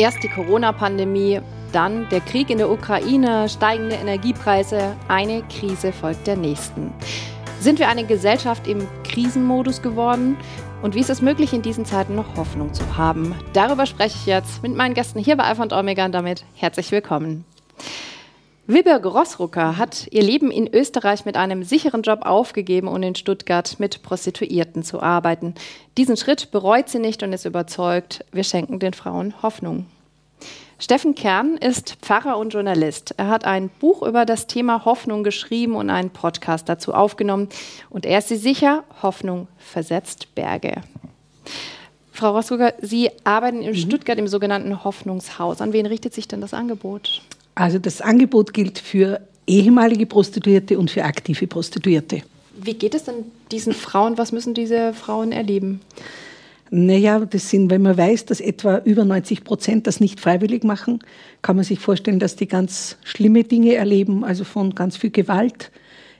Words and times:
Erst 0.00 0.22
die 0.22 0.28
Corona-Pandemie, 0.28 1.42
dann 1.72 2.08
der 2.08 2.22
Krieg 2.22 2.48
in 2.48 2.56
der 2.56 2.70
Ukraine, 2.70 3.50
steigende 3.50 3.96
Energiepreise, 3.96 4.96
eine 5.08 5.42
Krise 5.42 5.92
folgt 5.92 6.26
der 6.26 6.38
nächsten. 6.38 6.90
Sind 7.60 7.78
wir 7.78 7.88
eine 7.88 8.06
Gesellschaft 8.06 8.66
im 8.66 8.88
Krisenmodus 9.04 9.82
geworden? 9.82 10.38
Und 10.80 10.94
wie 10.94 11.00
ist 11.00 11.10
es 11.10 11.20
möglich, 11.20 11.52
in 11.52 11.60
diesen 11.60 11.84
Zeiten 11.84 12.14
noch 12.14 12.34
Hoffnung 12.38 12.72
zu 12.72 12.96
haben? 12.96 13.34
Darüber 13.52 13.84
spreche 13.84 14.16
ich 14.16 14.24
jetzt 14.24 14.62
mit 14.62 14.74
meinen 14.74 14.94
Gästen 14.94 15.18
hier 15.18 15.36
bei 15.36 15.44
Alpha 15.44 15.64
und 15.64 15.74
Omega 15.74 16.06
und 16.06 16.12
damit 16.12 16.46
herzlich 16.54 16.90
willkommen. 16.92 17.44
Wilbur 18.72 19.00
Grossrucker 19.00 19.78
hat 19.78 20.06
ihr 20.12 20.22
Leben 20.22 20.52
in 20.52 20.72
Österreich 20.72 21.24
mit 21.24 21.36
einem 21.36 21.64
sicheren 21.64 22.02
Job 22.02 22.20
aufgegeben 22.22 22.86
und 22.86 23.02
in 23.02 23.16
Stuttgart 23.16 23.80
mit 23.80 24.04
Prostituierten 24.04 24.84
zu 24.84 25.02
arbeiten. 25.02 25.56
Diesen 25.98 26.16
Schritt 26.16 26.52
bereut 26.52 26.88
sie 26.88 27.00
nicht 27.00 27.24
und 27.24 27.32
ist 27.32 27.46
überzeugt, 27.46 28.24
wir 28.30 28.44
schenken 28.44 28.78
den 28.78 28.92
Frauen 28.92 29.34
Hoffnung. 29.42 29.86
Steffen 30.78 31.16
Kern 31.16 31.56
ist 31.56 31.96
Pfarrer 32.00 32.38
und 32.38 32.50
Journalist. 32.50 33.12
Er 33.16 33.26
hat 33.26 33.44
ein 33.44 33.70
Buch 33.80 34.02
über 34.02 34.24
das 34.24 34.46
Thema 34.46 34.84
Hoffnung 34.84 35.24
geschrieben 35.24 35.74
und 35.74 35.90
einen 35.90 36.10
Podcast 36.10 36.68
dazu 36.68 36.94
aufgenommen. 36.94 37.48
Und 37.88 38.06
er 38.06 38.20
ist 38.20 38.28
sich 38.28 38.40
sicher, 38.40 38.84
Hoffnung 39.02 39.48
versetzt 39.58 40.32
Berge. 40.36 40.82
Frau 42.12 42.36
Rossrucker, 42.36 42.74
Sie 42.80 43.10
arbeiten 43.24 43.62
in 43.62 43.72
mhm. 43.72 43.74
Stuttgart 43.74 44.18
im 44.18 44.28
sogenannten 44.28 44.84
Hoffnungshaus. 44.84 45.60
An 45.60 45.72
wen 45.72 45.86
richtet 45.86 46.14
sich 46.14 46.28
denn 46.28 46.40
das 46.40 46.54
Angebot? 46.54 47.20
Also 47.54 47.78
das 47.78 48.00
Angebot 48.00 48.54
gilt 48.54 48.78
für 48.78 49.20
ehemalige 49.46 50.06
Prostituierte 50.06 50.78
und 50.78 50.90
für 50.90 51.04
aktive 51.04 51.46
Prostituierte. 51.46 52.22
Wie 52.62 52.74
geht 52.74 52.94
es 52.94 53.04
denn 53.04 53.24
diesen 53.50 53.72
Frauen? 53.72 54.18
Was 54.18 54.32
müssen 54.32 54.54
diese 54.54 54.92
Frauen 54.92 55.32
erleben? 55.32 55.80
Naja, 56.70 57.18
das 57.18 57.50
sind, 57.50 57.68
wenn 57.68 57.82
man 57.82 57.96
weiß, 57.96 58.26
dass 58.26 58.40
etwa 58.40 58.78
über 58.78 59.04
90 59.04 59.42
Prozent 59.42 59.86
das 59.88 59.98
nicht 59.98 60.20
freiwillig 60.20 60.62
machen, 60.62 61.00
kann 61.42 61.56
man 61.56 61.64
sich 61.64 61.80
vorstellen, 61.80 62.20
dass 62.20 62.36
die 62.36 62.46
ganz 62.46 62.96
schlimme 63.02 63.42
Dinge 63.42 63.74
erleben, 63.74 64.24
also 64.24 64.44
von 64.44 64.74
ganz 64.76 64.96
viel 64.96 65.10
Gewalt. 65.10 65.72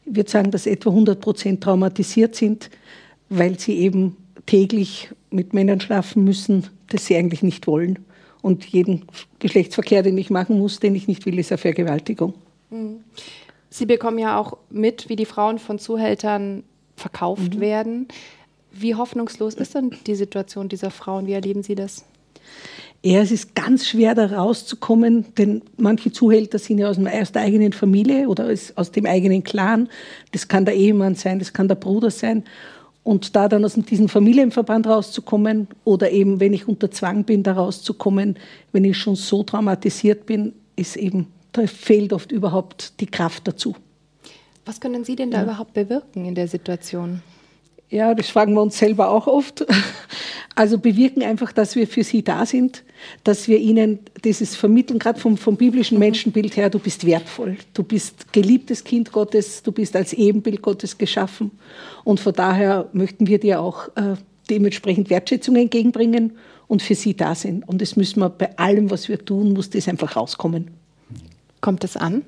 Ich 0.07 0.17
würde 0.17 0.31
sagen, 0.31 0.51
dass 0.51 0.67
etwa 0.67 0.91
100 0.91 1.21
Prozent 1.21 1.63
traumatisiert 1.63 2.35
sind, 2.35 2.69
weil 3.29 3.61
sie 3.61 3.79
eben 3.79 4.17
täglich 4.47 5.11
mit 5.31 5.55
Männern 5.55 5.81
schlafen 5.81 6.25
müssen, 6.25 6.67
das 6.89 7.07
sie 7.07 7.17
eigentlich 7.17 7.43
nicht 7.45 7.69
wollen. 7.69 8.01
Und 8.43 8.65
jeden 8.67 9.05
Geschlechtsverkehr, 9.39 10.03
den 10.03 10.17
ich 10.19 10.31
machen 10.31 10.59
muss, 10.59 10.81
den 10.81 10.95
ich 10.95 11.09
nicht 11.09 11.27
will, 11.27 11.39
ist 11.39 11.53
eine 11.53 11.59
Vergewaltigung. 11.59 12.35
Mhm. 12.71 13.01
Sie 13.69 13.87
bekommen 13.87 14.19
ja 14.19 14.39
auch 14.39 14.57
mit, 14.71 15.09
wie 15.09 15.17
die 15.17 15.27
Frauen 15.27 15.59
von 15.59 15.79
Zuhältern 15.79 16.65
verkauft 16.97 17.55
mhm. 17.57 17.61
werden. 17.61 18.09
Wie 18.73 18.95
hoffnungslos 18.95 19.55
ist 19.55 19.75
denn 19.75 19.97
die 20.07 20.15
Situation 20.15 20.69
dieser 20.69 20.91
Frauen? 20.91 21.27
Wie 21.27 21.33
erleben 21.33 21.63
Sie 21.63 21.75
das? 21.75 22.05
Ja, 23.03 23.21
es 23.21 23.31
ist 23.31 23.55
ganz 23.55 23.89
schwer, 23.89 24.15
da 24.15 24.27
rauszukommen, 24.27 25.35
denn 25.39 25.63
manche 25.79 26.13
Zuhälter 26.13 26.59
sind 26.59 26.79
ja 26.79 26.91
aus, 26.91 26.99
aus 26.99 27.33
der 27.33 27.43
eigenen 27.43 27.73
Familie 27.73 28.29
oder 28.29 28.53
aus 28.77 28.93
dem 28.93 29.07
eigenen 29.07 29.43
Clan. 29.43 29.89
Das 30.33 30.49
kann 30.49 30.67
der 30.67 30.75
Ehemann 30.75 31.15
sein, 31.15 31.39
das 31.39 31.55
kann 31.55 31.67
der 31.67 31.77
Bruder 31.77 32.11
sein. 32.11 32.45
Und 33.03 33.35
da 33.35 33.49
dann 33.49 33.65
aus 33.65 33.75
diesem 33.75 34.09
Familienverband 34.09 34.87
rauszukommen 34.87 35.69
oder 35.85 36.11
eben, 36.11 36.39
wenn 36.39 36.53
ich 36.53 36.69
unter 36.69 36.91
Zwang 36.91 37.25
bin, 37.25 37.43
da 37.43 37.55
rauszukommen, 37.55 38.37
wenn 38.73 38.85
ich 38.85 38.99
schon 38.99 39.17
so 39.17 39.43
traumatisiert 39.43 40.27
bin, 40.27 40.53
ist 40.77 40.97
eben, 40.97 41.29
da 41.53 41.67
fehlt 41.67 42.13
oft 42.13 42.31
überhaupt 42.31 43.01
die 43.01 43.07
Kraft 43.07 43.49
dazu. 43.49 43.75
Was 44.67 44.81
können 44.81 45.05
Sie 45.05 45.17
denn 45.17 45.31
da 45.31 45.39
ja. 45.39 45.45
überhaupt 45.45 45.73
bewirken 45.73 46.27
in 46.27 46.35
der 46.35 46.47
Situation? 46.47 47.23
Ja, 47.89 48.15
das 48.15 48.29
fragen 48.29 48.55
wir 48.55 48.63
uns 48.63 48.79
selber 48.79 49.11
auch 49.11 49.27
oft. 49.27 49.67
Also 50.57 50.79
bewirken 50.79 51.23
einfach, 51.23 51.53
dass 51.53 51.77
wir 51.77 51.87
für 51.87 52.03
sie 52.03 52.23
da 52.23 52.45
sind, 52.45 52.83
dass 53.25 53.49
wir 53.49 53.59
ihnen 53.59 54.01
dieses 54.25 54.57
vermitteln, 54.57 54.99
gerade 54.99 55.19
vom, 55.19 55.37
vom 55.37 55.57
biblischen 55.57 55.97
mhm. 55.97 56.01
Menschenbild 56.01 56.57
her, 56.57 56.71
du 56.71 56.79
bist 56.79 57.07
wertvoll, 57.07 57.57
du 57.75 57.83
bist 57.83 58.33
geliebtes 58.33 58.85
Kind 58.85 59.13
Gottes, 59.13 59.63
du 59.63 59.73
bist 59.73 59.97
als 59.97 60.13
Ebenbild 60.13 60.63
Gottes 60.63 60.99
geschaffen. 60.99 61.51
Und 62.05 62.21
von 62.21 62.33
daher 62.33 62.89
möchten 62.93 63.27
wir 63.27 63.39
dir 63.39 63.61
auch 63.61 63.89
äh, 63.97 64.17
dementsprechend 64.49 65.11
Wertschätzung 65.11 65.57
entgegenbringen 65.57 66.33
und 66.67 66.83
für 66.83 66.95
sie 66.95 67.15
da 67.15 67.35
sein. 67.35 67.65
Und 67.67 67.83
das 67.83 67.97
müssen 67.97 68.21
wir 68.21 68.31
bei 68.31 68.57
allem, 68.59 68.91
was 68.91 69.09
wir 69.09 69.25
tun, 69.25 69.53
muss 69.53 69.71
das 69.71 69.89
einfach 69.89 70.17
rauskommen. 70.17 70.71
Kommt 71.61 71.85
das 71.85 71.97
an? 71.97 72.23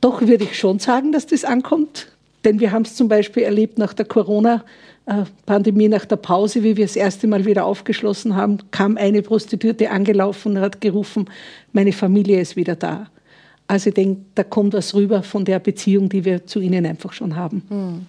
Doch 0.00 0.22
würde 0.22 0.44
ich 0.44 0.58
schon 0.58 0.78
sagen, 0.78 1.12
dass 1.12 1.26
das 1.26 1.44
ankommt. 1.44 2.08
Denn 2.44 2.60
wir 2.60 2.72
haben 2.72 2.82
es 2.82 2.96
zum 2.96 3.08
Beispiel 3.08 3.42
erlebt 3.42 3.78
nach 3.78 3.92
der 3.92 4.06
Corona-Pandemie, 4.06 5.88
nach 5.88 6.04
der 6.04 6.16
Pause, 6.16 6.62
wie 6.62 6.76
wir 6.76 6.86
das 6.86 6.96
erste 6.96 7.26
Mal 7.26 7.44
wieder 7.44 7.64
aufgeschlossen 7.64 8.36
haben, 8.36 8.58
kam 8.70 8.96
eine 8.96 9.22
Prostituierte 9.22 9.90
angelaufen 9.90 10.56
und 10.56 10.62
hat 10.62 10.80
gerufen, 10.80 11.28
meine 11.72 11.92
Familie 11.92 12.40
ist 12.40 12.56
wieder 12.56 12.76
da. 12.76 13.08
Also 13.70 13.90
ich 13.90 13.94
denke, 13.94 14.22
da 14.34 14.42
kommt 14.42 14.74
was 14.74 14.94
rüber 14.94 15.22
von 15.22 15.44
der 15.44 15.60
Beziehung, 15.60 16.08
die 16.08 16.24
wir 16.24 16.44
zu 16.44 16.58
Ihnen 16.58 16.84
einfach 16.84 17.12
schon 17.12 17.36
haben. 17.36 17.62
Hm. 17.68 18.06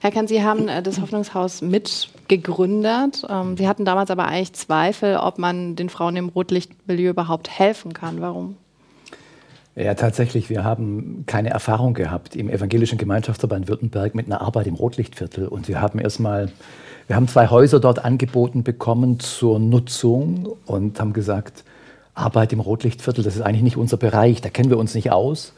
Herr 0.00 0.10
Kahn, 0.10 0.28
Sie 0.28 0.42
haben 0.42 0.68
äh, 0.68 0.82
das 0.82 1.00
Hoffnungshaus 1.00 1.62
mitgegründet. 1.62 3.24
Ähm, 3.26 3.56
Sie 3.56 3.66
hatten 3.66 3.86
damals 3.86 4.10
aber 4.10 4.26
eigentlich 4.26 4.52
Zweifel, 4.52 5.16
ob 5.16 5.38
man 5.38 5.76
den 5.76 5.88
Frauen 5.88 6.16
im 6.16 6.28
Rotlichtmilieu 6.28 7.10
überhaupt 7.10 7.48
helfen 7.48 7.94
kann. 7.94 8.20
Warum? 8.20 8.56
Ja, 9.78 9.94
tatsächlich. 9.94 10.50
Wir 10.50 10.64
haben 10.64 11.22
keine 11.26 11.50
Erfahrung 11.50 11.94
gehabt 11.94 12.34
im 12.34 12.50
Evangelischen 12.50 12.98
Gemeinschaftsverband 12.98 13.68
Württemberg 13.68 14.12
mit 14.12 14.26
einer 14.26 14.40
Arbeit 14.40 14.66
im 14.66 14.74
Rotlichtviertel. 14.74 15.46
Und 15.46 15.68
wir 15.68 15.80
haben 15.80 16.00
erstmal, 16.00 16.50
wir 17.06 17.14
haben 17.14 17.28
zwei 17.28 17.46
Häuser 17.46 17.78
dort 17.78 18.04
angeboten 18.04 18.64
bekommen 18.64 19.20
zur 19.20 19.60
Nutzung 19.60 20.48
und 20.66 20.98
haben 20.98 21.12
gesagt, 21.12 21.62
Arbeit 22.12 22.52
im 22.52 22.58
Rotlichtviertel, 22.58 23.22
das 23.22 23.36
ist 23.36 23.42
eigentlich 23.42 23.62
nicht 23.62 23.76
unser 23.76 23.98
Bereich, 23.98 24.40
da 24.40 24.48
kennen 24.48 24.68
wir 24.68 24.78
uns 24.78 24.96
nicht 24.96 25.12
aus. 25.12 25.52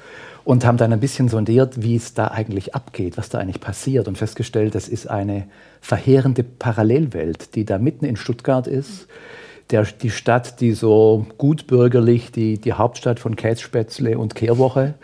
Und 0.44 0.66
haben 0.66 0.76
dann 0.76 0.92
ein 0.92 1.00
bisschen 1.00 1.31
sondiert, 1.31 1.82
wie 1.82 1.97
es 1.97 2.12
da 2.12 2.28
eigentlich 2.28 2.75
abgeht, 2.75 3.16
was 3.16 3.31
da 3.31 3.38
eigentlich 3.38 3.60
passiert 3.60 4.06
und 4.06 4.19
festgestellt, 4.19 4.75
das 4.75 4.88
ist 4.88 5.08
eine 5.08 5.44
verheerende 5.81 6.42
Parallelwelt, 6.42 7.54
die 7.54 7.64
da 7.64 7.78
mitten 7.78 8.04
in 8.04 8.16
Stuttgart 8.16 8.66
ist 8.66 9.06
der, 9.70 9.84
die 9.84 10.10
Stadt, 10.10 10.60
die 10.60 10.72
so 10.72 11.26
gutbürgerlich, 11.38 12.32
die, 12.32 12.58
die 12.58 12.72
Hauptstadt 12.72 13.20
von 13.20 13.36
Kässpätzle 13.36 14.19
und 14.19 14.34
Kehrwoche. 14.34 14.94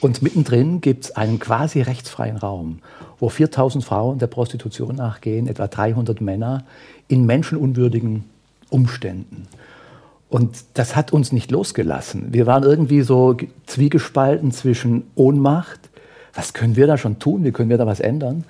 Und 0.00 0.22
mittendrin 0.22 0.80
gibt 0.80 1.04
es 1.04 1.16
einen 1.16 1.38
quasi 1.38 1.82
rechtsfreien 1.82 2.36
Raum, 2.36 2.78
wo 3.18 3.28
4000 3.28 3.84
Frauen 3.84 4.18
der 4.18 4.28
Prostitution 4.28 4.96
nachgehen, 4.96 5.46
etwa 5.46 5.66
300 5.66 6.20
Männer 6.20 6.64
in 7.08 7.26
menschenunwürdigen 7.26 8.24
Umständen. 8.70 9.46
Und 10.30 10.64
das 10.74 10.94
hat 10.94 11.12
uns 11.12 11.32
nicht 11.32 11.50
losgelassen. 11.50 12.32
Wir 12.32 12.46
waren 12.46 12.62
irgendwie 12.62 13.02
so 13.02 13.36
zwiegespalten 13.66 14.52
zwischen 14.52 15.10
Ohnmacht, 15.16 15.80
was 16.34 16.54
können 16.54 16.76
wir 16.76 16.86
da 16.86 16.96
schon 16.96 17.18
tun, 17.18 17.44
wie 17.44 17.50
können 17.50 17.68
wir 17.68 17.78
da 17.78 17.86
was 17.86 17.98
ändern, 17.98 18.44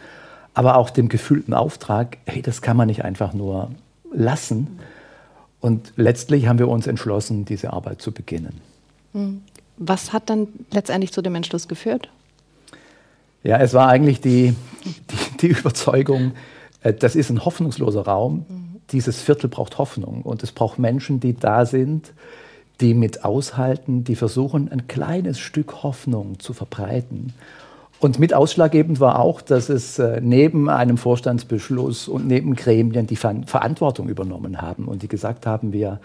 aber 0.53 0.77
auch 0.77 0.91
dem 0.91 1.09
gefühlten 1.09 1.55
Auftrag, 1.55 2.19
hey, 2.27 2.43
das 2.43 2.61
kann 2.61 2.77
man 2.77 2.87
nicht 2.89 3.05
einfach 3.05 3.33
nur 3.33 3.71
lassen, 4.13 4.79
und 5.61 5.93
letztlich 5.97 6.47
haben 6.47 6.59
wir 6.59 6.69
uns 6.69 6.87
entschlossen, 6.87 7.45
diese 7.45 7.73
Arbeit 7.73 8.01
zu 8.01 8.13
beginnen. 8.13 8.61
Hm. 9.13 9.43
Was 9.77 10.13
hat 10.13 10.29
dann 10.29 10.49
letztendlich 10.73 11.13
zu 11.13 11.23
dem 11.23 11.35
Entschluss 11.35 11.69
geführt? 11.69 12.11
Ja, 13.43 13.59
es 13.59 13.73
war 13.73 13.89
eigentlich 13.89 14.21
die, 14.21 14.55
die, 14.85 15.37
die 15.41 15.47
Überzeugung, 15.49 16.33
äh, 16.83 16.93
das 16.93 17.17
ist 17.17 17.31
ein 17.31 17.45
hoffnungsloser 17.45 18.03
Raum. 18.03 18.45
Mhm. 18.49 18.81
Dieses 18.93 19.23
Viertel 19.23 19.49
braucht 19.49 19.79
Hoffnung 19.79 20.23
und 20.23 20.43
es 20.43 20.53
braucht 20.53 20.79
Menschen, 20.79 21.21
die 21.21 21.35
da 21.35 21.65
sind, 21.65 22.13
die 22.81 22.95
mit 22.95 23.25
aushalten, 23.25 24.05
die 24.05 24.17
versuchen, 24.17 24.71
ein 24.71 24.89
kleines 24.89 25.39
Stück 25.39 25.83
Hoffnung 25.83 26.39
zu 26.41 26.53
verbreiten. 26.53 27.33
Und 28.01 28.19
mit 28.19 28.33
ausschlaggebend 28.33 28.99
war 28.99 29.19
auch, 29.19 29.43
dass 29.43 29.69
es 29.69 29.99
äh, 29.99 30.21
neben 30.23 30.71
einem 30.71 30.97
Vorstandsbeschluss 30.97 32.09
und 32.09 32.27
neben 32.27 32.57
Gremien 32.57 33.07
die 33.07 33.17
Verantwortung 33.17 34.09
übernommen 34.09 34.63
haben 34.63 34.87
und 34.87 35.03
die 35.03 35.09
gesagt 35.09 35.47
haben, 35.47 35.75
wir 35.75 36.01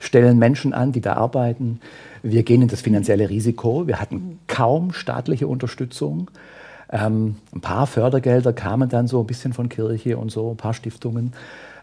stellen 0.00 0.38
Menschen 0.38 0.74
an, 0.74 0.90
die 0.90 1.00
da 1.00 1.14
arbeiten. 1.14 1.80
Wir 2.22 2.42
gehen 2.42 2.62
in 2.62 2.68
das 2.68 2.80
finanzielle 2.80 3.30
Risiko. 3.30 3.86
Wir 3.86 4.00
hatten 4.00 4.40
kaum 4.48 4.92
staatliche 4.92 5.46
Unterstützung. 5.46 6.30
Ähm, 6.90 7.36
ein 7.54 7.60
paar 7.60 7.86
Fördergelder 7.86 8.52
kamen 8.52 8.88
dann 8.88 9.06
so 9.06 9.20
ein 9.20 9.26
bisschen 9.26 9.52
von 9.52 9.68
Kirche 9.68 10.18
und 10.18 10.30
so, 10.30 10.50
ein 10.50 10.56
paar 10.56 10.74
Stiftungen. 10.74 11.32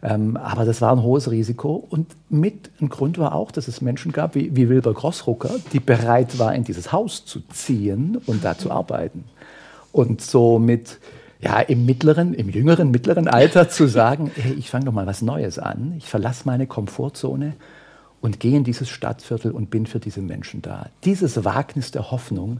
Ähm, 0.01 0.35
aber 0.35 0.65
das 0.65 0.81
war 0.81 0.91
ein 0.91 1.01
hohes 1.01 1.31
Risiko. 1.31 1.87
Und 1.89 2.07
mit 2.29 2.69
ein 2.81 2.89
Grund 2.89 3.17
war 3.17 3.33
auch, 3.33 3.51
dass 3.51 3.69
es 3.69 3.81
Menschen 3.81 4.11
gab, 4.11 4.35
wie, 4.35 4.53
wie 4.55 4.67
Wilbur 4.67 4.93
Grossrucker, 4.93 5.51
die 5.71 5.79
bereit 5.79 6.37
war, 6.37 6.53
in 6.53 6.65
dieses 6.65 6.91
Haus 6.91 7.25
zu 7.25 7.39
ziehen 7.47 8.17
und 8.25 8.43
da 8.43 8.57
zu 8.57 8.69
arbeiten. 8.69 9.23
Und 9.93 10.19
so 10.21 10.59
mit, 10.59 10.99
ja, 11.39 11.61
im 11.61 11.85
mittleren, 11.85 12.33
im 12.33 12.49
jüngeren, 12.49 12.91
mittleren 12.91 13.29
Alter 13.29 13.69
zu 13.69 13.87
sagen, 13.87 14.29
hey, 14.35 14.51
ich 14.53 14.69
fange 14.69 14.85
doch 14.85 14.91
mal 14.91 15.07
was 15.07 15.21
Neues 15.21 15.57
an. 15.57 15.93
Ich 15.97 16.07
verlasse 16.07 16.43
meine 16.45 16.67
Komfortzone 16.67 17.53
und 18.19 18.41
gehe 18.41 18.57
in 18.57 18.65
dieses 18.65 18.89
Stadtviertel 18.89 19.51
und 19.51 19.69
bin 19.69 19.85
für 19.85 19.99
diese 19.99 20.21
Menschen 20.21 20.61
da. 20.61 20.89
Dieses 21.05 21.45
Wagnis 21.45 21.91
der 21.91 22.11
Hoffnung, 22.11 22.59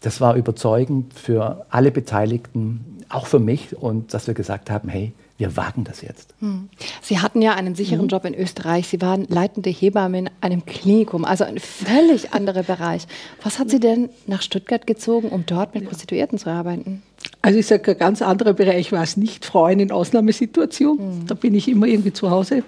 das 0.00 0.20
war 0.20 0.36
überzeugend 0.36 1.12
für 1.12 1.66
alle 1.68 1.90
Beteiligten, 1.90 3.02
auch 3.10 3.26
für 3.26 3.40
mich, 3.40 3.76
und 3.76 4.14
dass 4.14 4.26
wir 4.26 4.34
gesagt 4.34 4.70
haben, 4.70 4.88
hey, 4.88 5.12
wir 5.40 5.56
wagen 5.56 5.84
das 5.84 6.02
jetzt. 6.02 6.34
Hm. 6.40 6.68
Sie 7.00 7.18
hatten 7.18 7.40
ja 7.40 7.54
einen 7.54 7.74
sicheren 7.74 8.04
mhm. 8.04 8.08
Job 8.08 8.26
in 8.26 8.34
Österreich. 8.34 8.88
Sie 8.88 9.00
waren 9.00 9.24
leitende 9.28 9.70
Hebamme 9.70 10.18
in 10.18 10.30
einem 10.42 10.66
Klinikum, 10.66 11.24
also 11.24 11.44
ein 11.44 11.58
völlig 11.58 12.32
anderer 12.32 12.62
Bereich. 12.62 13.06
Was 13.42 13.58
hat 13.58 13.70
Sie 13.70 13.80
denn 13.80 14.10
nach 14.26 14.42
Stuttgart 14.42 14.86
gezogen, 14.86 15.30
um 15.30 15.46
dort 15.46 15.74
mit 15.74 15.86
Prostituierten 15.86 16.38
zu 16.38 16.50
arbeiten? 16.50 17.02
Also 17.40 17.58
ich 17.58 17.66
sage, 17.66 17.92
ein 17.92 17.98
ganz 17.98 18.20
anderer 18.20 18.52
Bereich 18.52 18.92
war 18.92 19.02
es 19.02 19.16
nicht. 19.16 19.46
Frauen 19.46 19.80
in 19.80 19.90
Ausnahmesituationen. 19.90 21.20
Mhm. 21.20 21.26
Da 21.26 21.34
bin 21.34 21.54
ich 21.54 21.68
immer 21.68 21.86
irgendwie 21.86 22.12
zu 22.12 22.30
Hause. 22.30 22.62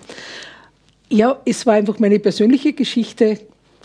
Ja, 1.11 1.39
es 1.45 1.67
war 1.67 1.75
einfach 1.75 1.99
meine 1.99 2.19
persönliche 2.19 2.73
Geschichte. 2.73 3.39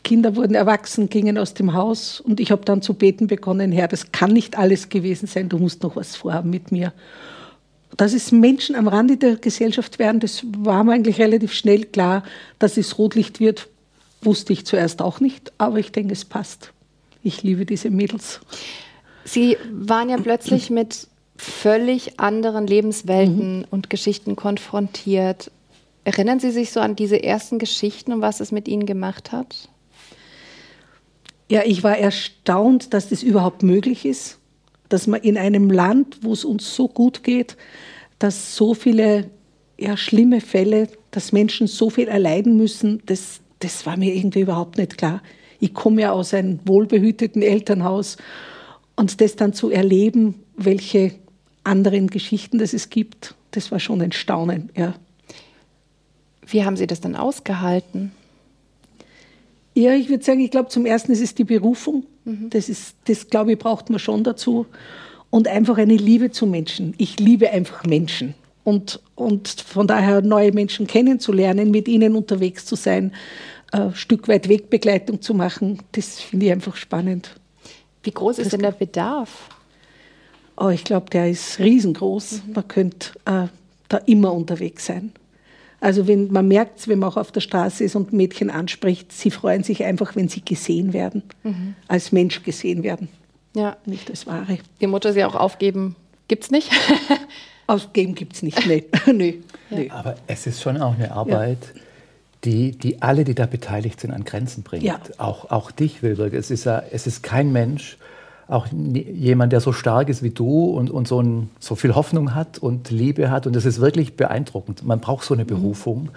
Kinder 0.05 0.37
wurden 0.37 0.55
erwachsen, 0.55 1.09
gingen 1.09 1.37
aus 1.37 1.53
dem 1.53 1.73
Haus 1.73 2.21
und 2.21 2.39
ich 2.39 2.51
habe 2.51 2.63
dann 2.63 2.81
zu 2.81 2.93
beten 2.93 3.27
begonnen, 3.27 3.73
Herr, 3.73 3.89
das 3.89 4.13
kann 4.13 4.31
nicht 4.31 4.57
alles 4.57 4.87
gewesen 4.87 5.27
sein, 5.27 5.49
du 5.49 5.57
musst 5.57 5.83
noch 5.83 5.97
was 5.97 6.15
vorhaben 6.15 6.49
mit 6.49 6.71
mir. 6.71 6.93
Dass 7.95 8.13
es 8.13 8.31
Menschen 8.31 8.75
am 8.75 8.87
Rande 8.87 9.17
der 9.17 9.37
Gesellschaft 9.37 9.97
werden, 9.97 10.19
das 10.19 10.43
war 10.57 10.83
mir 10.83 10.93
eigentlich 10.93 11.19
relativ 11.19 11.53
schnell 11.53 11.85
klar. 11.85 12.23
Dass 12.59 12.77
es 12.77 12.97
Rotlicht 12.97 13.39
wird, 13.39 13.69
wusste 14.21 14.53
ich 14.53 14.65
zuerst 14.65 15.01
auch 15.01 15.19
nicht, 15.19 15.53
aber 15.57 15.79
ich 15.79 15.91
denke, 15.91 16.13
es 16.13 16.25
passt. 16.25 16.73
Ich 17.23 17.43
liebe 17.43 17.65
diese 17.65 17.89
Mädels. 17.89 18.41
Sie 19.23 19.57
waren 19.71 20.09
ja 20.09 20.17
plötzlich 20.17 20.69
mit 20.69 21.07
völlig 21.37 22.19
anderen 22.19 22.67
Lebenswelten 22.67 23.59
mhm. 23.59 23.65
und 23.69 23.89
Geschichten 23.89 24.35
konfrontiert. 24.35 25.51
Erinnern 26.03 26.39
Sie 26.39 26.51
sich 26.51 26.71
so 26.71 26.79
an 26.79 26.95
diese 26.95 27.21
ersten 27.21 27.59
Geschichten 27.59 28.13
und 28.13 28.21
was 28.21 28.39
es 28.39 28.51
mit 28.51 28.67
Ihnen 28.67 28.85
gemacht 28.85 29.31
hat? 29.31 29.69
Ja, 31.49 31.61
ich 31.65 31.83
war 31.83 31.97
erstaunt, 31.97 32.93
dass 32.93 33.09
das 33.09 33.23
überhaupt 33.23 33.63
möglich 33.63 34.05
ist 34.05 34.39
dass 34.89 35.07
man 35.07 35.21
in 35.21 35.37
einem 35.37 35.69
Land, 35.69 36.19
wo 36.21 36.33
es 36.33 36.45
uns 36.45 36.75
so 36.75 36.87
gut 36.87 37.23
geht, 37.23 37.57
dass 38.19 38.55
so 38.55 38.73
viele 38.73 39.29
ja, 39.77 39.95
schlimme 39.95 40.41
Fälle, 40.41 40.89
dass 41.11 41.31
Menschen 41.31 41.67
so 41.67 41.89
viel 41.89 42.07
erleiden 42.07 42.57
müssen, 42.57 43.01
das, 43.05 43.41
das 43.59 43.85
war 43.85 43.97
mir 43.97 44.13
irgendwie 44.13 44.41
überhaupt 44.41 44.77
nicht 44.77 44.97
klar. 44.97 45.21
Ich 45.59 45.73
komme 45.73 46.01
ja 46.01 46.11
aus 46.11 46.33
einem 46.33 46.59
wohlbehüteten 46.65 47.41
Elternhaus 47.41 48.17
und 48.95 49.21
das 49.21 49.35
dann 49.35 49.53
zu 49.53 49.69
erleben, 49.69 50.35
welche 50.55 51.13
anderen 51.63 52.07
Geschichten 52.07 52.57
das 52.57 52.73
es 52.73 52.89
gibt, 52.89 53.35
das 53.51 53.71
war 53.71 53.79
schon 53.79 54.01
ein 54.01 54.11
Staunen. 54.11 54.69
Ja. 54.75 54.95
Wie 56.45 56.63
haben 56.63 56.77
Sie 56.77 56.87
das 56.87 57.01
dann 57.01 57.15
ausgehalten? 57.15 58.11
Ja, 59.73 59.93
ich 59.93 60.09
würde 60.09 60.23
sagen, 60.23 60.39
ich 60.39 60.49
glaube, 60.49 60.69
zum 60.69 60.85
ersten 60.85 61.11
ist 61.11 61.21
es 61.21 61.35
die 61.35 61.43
Berufung. 61.43 62.05
Mhm. 62.27 62.49
Das, 62.49 62.69
ist, 62.69 62.95
das 63.05 63.29
glaube 63.29 63.53
ich, 63.53 63.59
braucht 63.59 63.89
man 63.89 63.99
schon 63.99 64.23
dazu. 64.23 64.65
Und 65.29 65.47
einfach 65.47 65.77
eine 65.77 65.95
Liebe 65.95 66.31
zu 66.31 66.45
Menschen. 66.45 66.93
Ich 66.97 67.19
liebe 67.19 67.49
einfach 67.49 67.83
Menschen. 67.85 68.33
Und, 68.63 69.01
und 69.15 69.47
von 69.47 69.87
daher 69.87 70.21
neue 70.21 70.51
Menschen 70.51 70.87
kennenzulernen, 70.87 71.71
mit 71.71 71.87
ihnen 71.87 72.15
unterwegs 72.15 72.65
zu 72.65 72.75
sein, 72.75 73.13
ein 73.71 73.95
Stück 73.95 74.27
weit 74.27 74.49
Wegbegleitung 74.49 75.21
zu 75.21 75.33
machen, 75.33 75.79
das 75.93 76.19
finde 76.19 76.47
ich 76.47 76.51
einfach 76.51 76.75
spannend. 76.75 77.35
Wie 78.03 78.11
groß 78.11 78.39
ist 78.39 78.53
denn 78.53 78.61
der 78.61 78.71
Bedarf? 78.71 79.49
Oh, 80.57 80.69
ich 80.69 80.83
glaube, 80.83 81.09
der 81.09 81.29
ist 81.29 81.59
riesengroß. 81.59 82.43
Mhm. 82.47 82.53
Man 82.53 82.67
könnte 82.67 83.09
äh, 83.25 83.47
da 83.89 83.97
immer 84.05 84.33
unterwegs 84.33 84.85
sein. 84.85 85.11
Also 85.79 86.07
wenn 86.07 86.31
man 86.31 86.47
merkt, 86.47 86.87
wenn 86.87 86.99
man 86.99 87.09
auch 87.09 87.17
auf 87.17 87.31
der 87.31 87.41
Straße 87.41 87.83
ist 87.83 87.95
und 87.95 88.11
Mädchen 88.11 88.49
anspricht, 88.49 89.11
sie 89.11 89.29
freuen 89.29 89.63
sich 89.63 89.83
einfach, 89.83 90.15
wenn 90.15 90.27
sie 90.27 90.43
gesehen 90.43 90.93
werden, 90.93 91.23
mhm. 91.43 91.75
als 91.87 92.11
Mensch 92.11 92.43
gesehen 92.43 92.83
werden. 92.83 93.09
Ja. 93.55 93.77
Nicht 93.85 94.09
als 94.09 94.25
Ware. 94.25 94.57
Die 94.81 94.87
Mutter 94.87 95.13
sie 95.13 95.23
auch 95.23 95.35
aufgeben, 95.35 95.95
gibt 96.27 96.45
es 96.45 96.51
nicht? 96.51 96.71
aufgeben 97.67 98.15
gibt 98.15 98.33
es 98.33 98.43
nicht, 98.43 98.65
nee. 98.65 98.85
nee. 99.11 99.39
nee. 99.69 99.89
Aber 99.91 100.15
es 100.25 100.47
ist 100.47 100.61
schon 100.61 100.77
auch 100.77 100.95
eine 100.95 101.11
Arbeit, 101.11 101.59
ja. 101.75 101.81
die, 102.43 102.71
die 102.71 103.01
alle, 103.01 103.23
die 103.23 103.35
da 103.35 103.45
beteiligt 103.45 103.99
sind, 103.99 104.11
an 104.11 104.23
Grenzen 104.23 104.63
bringt. 104.63 104.83
Ja. 104.83 104.99
Auch, 105.17 105.51
auch 105.51 105.69
dich, 105.69 106.01
Wilberg. 106.01 106.33
Es 106.33 106.49
ist, 106.49 106.65
es 106.65 107.07
ist 107.07 107.23
kein 107.23 107.51
Mensch, 107.51 107.97
auch 108.47 108.67
jemand, 108.71 109.51
der 109.51 109.59
so 109.59 109.73
stark 109.73 110.09
ist 110.09 110.23
wie 110.23 110.29
du 110.29 110.65
und, 110.65 110.89
und 110.89 111.07
so, 111.07 111.21
ein, 111.21 111.49
so 111.59 111.75
viel 111.75 111.95
Hoffnung 111.95 112.33
hat 112.33 112.57
und 112.57 112.89
Liebe 112.91 113.29
hat. 113.29 113.45
Und 113.45 113.55
das 113.55 113.65
ist 113.65 113.81
wirklich 113.81 114.15
beeindruckend. 114.15 114.85
Man 114.85 114.99
braucht 114.99 115.25
so 115.25 115.33
eine 115.33 115.43
mhm. 115.43 115.47
Berufung, 115.47 116.09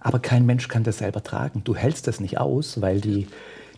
aber 0.00 0.18
kein 0.18 0.44
Mensch 0.44 0.68
kann 0.68 0.82
das 0.82 0.98
selber 0.98 1.22
tragen. 1.22 1.62
Du 1.64 1.76
hältst 1.76 2.06
das 2.08 2.18
nicht 2.18 2.38
aus, 2.38 2.80
weil 2.80 3.00
die, 3.00 3.28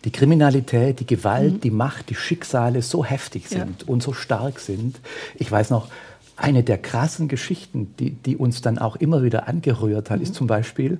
die 0.03 0.11
Kriminalität, 0.11 0.99
die 0.99 1.05
Gewalt, 1.05 1.55
mhm. 1.55 1.61
die 1.61 1.71
Macht, 1.71 2.09
die 2.09 2.15
Schicksale 2.15 2.81
so 2.81 3.05
heftig 3.05 3.47
sind 3.47 3.83
ja. 3.83 3.87
und 3.87 4.01
so 4.01 4.13
stark 4.13 4.59
sind. 4.59 4.99
Ich 5.35 5.51
weiß 5.51 5.69
noch, 5.69 5.89
eine 6.37 6.63
der 6.63 6.79
krassen 6.79 7.27
Geschichten, 7.27 7.93
die, 7.99 8.11
die 8.11 8.35
uns 8.35 8.61
dann 8.61 8.79
auch 8.79 8.95
immer 8.95 9.21
wieder 9.21 9.47
angerührt 9.47 10.09
hat, 10.09 10.17
mhm. 10.17 10.23
ist 10.23 10.33
zum 10.33 10.47
Beispiel, 10.47 10.99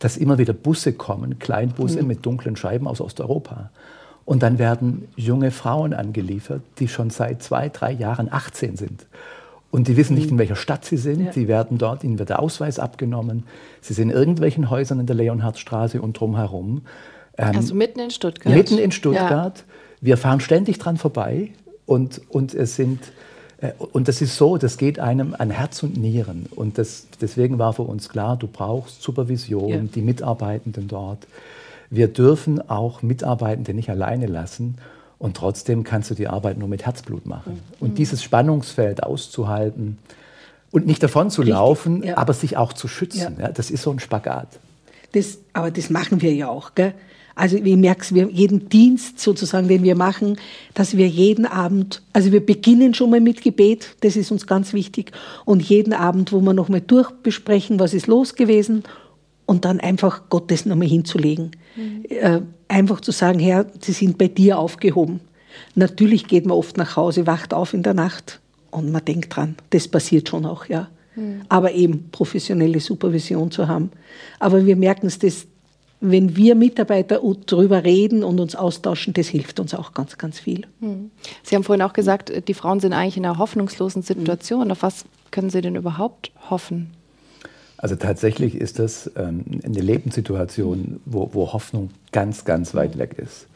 dass 0.00 0.18
immer 0.18 0.36
wieder 0.36 0.52
Busse 0.52 0.92
kommen, 0.92 1.38
Kleinbusse 1.38 2.02
mhm. 2.02 2.08
mit 2.08 2.26
dunklen 2.26 2.56
Scheiben 2.56 2.86
aus 2.86 3.00
Osteuropa. 3.00 3.70
Und 4.24 4.42
dann 4.42 4.58
werden 4.58 5.08
junge 5.16 5.50
Frauen 5.50 5.94
angeliefert, 5.94 6.62
die 6.78 6.88
schon 6.88 7.10
seit 7.10 7.42
zwei, 7.42 7.68
drei 7.68 7.92
Jahren 7.92 8.32
18 8.32 8.76
sind. 8.76 9.06
Und 9.70 9.88
die 9.88 9.96
wissen 9.96 10.14
nicht, 10.14 10.30
in 10.30 10.38
welcher 10.38 10.54
Stadt 10.54 10.84
sie 10.84 10.98
sind. 10.98 11.24
Ja. 11.24 11.30
Die 11.32 11.48
werden 11.48 11.78
dort, 11.78 12.04
ihnen 12.04 12.18
wird 12.18 12.28
der 12.28 12.40
Ausweis 12.40 12.78
abgenommen. 12.78 13.44
Sie 13.80 13.94
sind 13.94 14.10
in 14.10 14.16
irgendwelchen 14.16 14.70
Häusern 14.70 15.00
in 15.00 15.06
der 15.06 15.16
Leonhardstraße 15.16 16.00
und 16.00 16.20
drumherum. 16.20 16.82
Ähm, 17.38 17.56
also 17.56 17.74
mitten 17.74 17.98
in 17.98 18.10
Stuttgart. 18.10 18.54
Mitten 18.54 18.78
in 18.78 18.92
Stuttgart. 18.92 19.58
Ja. 19.58 19.64
Wir 20.02 20.16
fahren 20.18 20.40
ständig 20.40 20.78
dran 20.78 20.98
vorbei 20.98 21.52
und, 21.86 22.20
und 22.28 22.54
es 22.54 22.76
sind 22.76 23.00
äh, 23.62 23.72
und 23.78 24.08
das 24.08 24.20
ist 24.20 24.36
so, 24.36 24.58
das 24.58 24.76
geht 24.76 24.98
einem 24.98 25.34
an 25.38 25.50
Herz 25.50 25.82
und 25.82 25.96
Nieren. 25.96 26.46
Und 26.54 26.76
das, 26.76 27.06
deswegen 27.20 27.58
war 27.58 27.72
für 27.72 27.82
uns 27.82 28.08
klar, 28.08 28.36
du 28.36 28.48
brauchst 28.48 29.02
Supervision, 29.02 29.68
ja. 29.68 29.78
die 29.78 30.02
Mitarbeitenden 30.02 30.88
dort 30.88 31.26
wir 31.92 32.08
dürfen 32.08 32.70
auch 32.70 33.02
Mitarbeitende 33.02 33.74
nicht 33.74 33.90
alleine 33.90 34.26
lassen 34.26 34.76
und 35.18 35.36
trotzdem 35.36 35.84
kannst 35.84 36.10
du 36.10 36.14
die 36.14 36.26
Arbeit 36.26 36.56
nur 36.56 36.66
mit 36.66 36.86
Herzblut 36.86 37.26
machen. 37.26 37.52
Mhm. 37.52 37.76
Und 37.80 37.98
dieses 37.98 38.22
Spannungsfeld 38.22 39.02
auszuhalten 39.02 39.98
und 40.70 40.86
nicht 40.86 41.02
davon 41.02 41.30
zu 41.30 41.42
Richtig, 41.42 41.54
laufen, 41.54 42.02
ja. 42.02 42.16
aber 42.16 42.32
sich 42.32 42.56
auch 42.56 42.72
zu 42.72 42.88
schützen, 42.88 43.36
ja. 43.38 43.46
ja. 43.46 43.52
das 43.52 43.70
ist 43.70 43.82
so 43.82 43.90
ein 43.90 44.00
Spagat. 44.00 44.48
Das, 45.12 45.38
aber 45.52 45.70
das 45.70 45.90
machen 45.90 46.22
wir 46.22 46.32
ja 46.32 46.48
auch. 46.48 46.74
Gell? 46.74 46.94
Also 47.34 47.56
ich 47.56 47.76
merke 47.76 48.00
es, 48.00 48.14
wir 48.14 48.30
jeden 48.30 48.70
Dienst 48.70 49.20
sozusagen, 49.20 49.68
den 49.68 49.82
wir 49.82 49.94
machen, 49.94 50.38
dass 50.72 50.96
wir 50.96 51.08
jeden 51.08 51.44
Abend, 51.44 52.02
also 52.14 52.32
wir 52.32 52.44
beginnen 52.44 52.94
schon 52.94 53.10
mal 53.10 53.20
mit 53.20 53.42
Gebet, 53.42 53.96
das 54.00 54.16
ist 54.16 54.32
uns 54.32 54.46
ganz 54.46 54.72
wichtig, 54.72 55.12
und 55.44 55.62
jeden 55.62 55.92
Abend, 55.92 56.32
wo 56.32 56.40
wir 56.40 56.54
nochmal 56.54 56.80
durchbesprechen, 56.80 57.78
was 57.78 57.92
ist 57.92 58.06
los 58.06 58.34
gewesen 58.34 58.82
und 59.52 59.66
dann 59.66 59.80
einfach 59.80 60.30
Gottes 60.30 60.64
nochmal 60.64 60.88
hinzulegen. 60.88 61.50
Mhm. 61.76 62.04
Äh, 62.08 62.40
einfach 62.68 63.02
zu 63.02 63.12
sagen, 63.12 63.38
Herr, 63.38 63.66
sie 63.80 63.92
sind 63.92 64.16
bei 64.16 64.28
dir 64.28 64.58
aufgehoben. 64.58 65.20
Natürlich 65.74 66.26
geht 66.26 66.46
man 66.46 66.56
oft 66.56 66.78
nach 66.78 66.96
Hause, 66.96 67.26
wacht 67.26 67.52
auf 67.52 67.74
in 67.74 67.82
der 67.82 67.92
Nacht 67.92 68.40
und 68.70 68.90
man 68.90 69.04
denkt 69.04 69.36
dran, 69.36 69.56
das 69.68 69.88
passiert 69.88 70.30
schon 70.30 70.46
auch, 70.46 70.64
ja. 70.70 70.88
Mhm. 71.16 71.42
Aber 71.50 71.72
eben 71.72 72.08
professionelle 72.10 72.80
Supervision 72.80 73.50
zu 73.50 73.68
haben. 73.68 73.90
Aber 74.38 74.64
wir 74.64 74.74
merken 74.74 75.06
es, 75.06 75.18
dass 75.18 75.46
wenn 76.00 76.34
wir 76.34 76.54
Mitarbeiter 76.54 77.20
darüber 77.44 77.84
reden 77.84 78.24
und 78.24 78.40
uns 78.40 78.56
austauschen, 78.56 79.12
das 79.12 79.28
hilft 79.28 79.60
uns 79.60 79.74
auch 79.74 79.92
ganz, 79.92 80.16
ganz 80.16 80.40
viel. 80.40 80.66
Mhm. 80.80 81.10
Sie 81.42 81.54
haben 81.54 81.62
vorhin 81.62 81.82
auch 81.82 81.92
gesagt, 81.92 82.48
die 82.48 82.54
Frauen 82.54 82.80
sind 82.80 82.94
eigentlich 82.94 83.18
in 83.18 83.26
einer 83.26 83.36
hoffnungslosen 83.36 84.00
Situation. 84.00 84.70
Auf 84.72 84.82
was 84.82 85.04
können 85.30 85.50
Sie 85.50 85.60
denn 85.60 85.76
überhaupt 85.76 86.32
hoffen? 86.48 86.92
Also 87.82 87.96
tatsächlich 87.96 88.54
ist 88.54 88.78
das 88.78 89.10
ähm, 89.16 89.44
eine 89.64 89.80
Lebenssituation, 89.80 91.00
wo, 91.04 91.30
wo, 91.32 91.52
Hoffnung 91.52 91.90
ganz, 92.12 92.44
ganz 92.44 92.76
weit 92.76 92.96
weg 92.96 93.16
ist. 93.18 93.48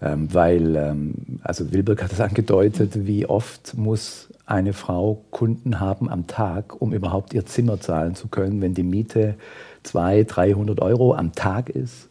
Ähm, 0.00 0.32
weil, 0.32 0.74
ähm, 0.74 1.14
also 1.42 1.70
Wilberg 1.70 2.02
hat 2.02 2.12
es 2.12 2.20
angedeutet, 2.20 3.06
wie 3.06 3.26
oft 3.26 3.76
muss 3.76 4.30
eine 4.46 4.72
Frau 4.72 5.22
Kunden 5.30 5.80
haben 5.80 6.08
am 6.08 6.26
Tag, 6.26 6.80
um 6.80 6.94
überhaupt 6.94 7.34
ihr 7.34 7.44
Zimmer 7.44 7.78
zahlen 7.78 8.14
zu 8.14 8.28
können, 8.28 8.62
wenn 8.62 8.72
die 8.72 8.82
Miete 8.82 9.34
200, 9.82 10.34
300 10.34 10.80
Euro 10.80 11.12
am 11.12 11.34
Tag 11.34 11.68
ist 11.68 12.08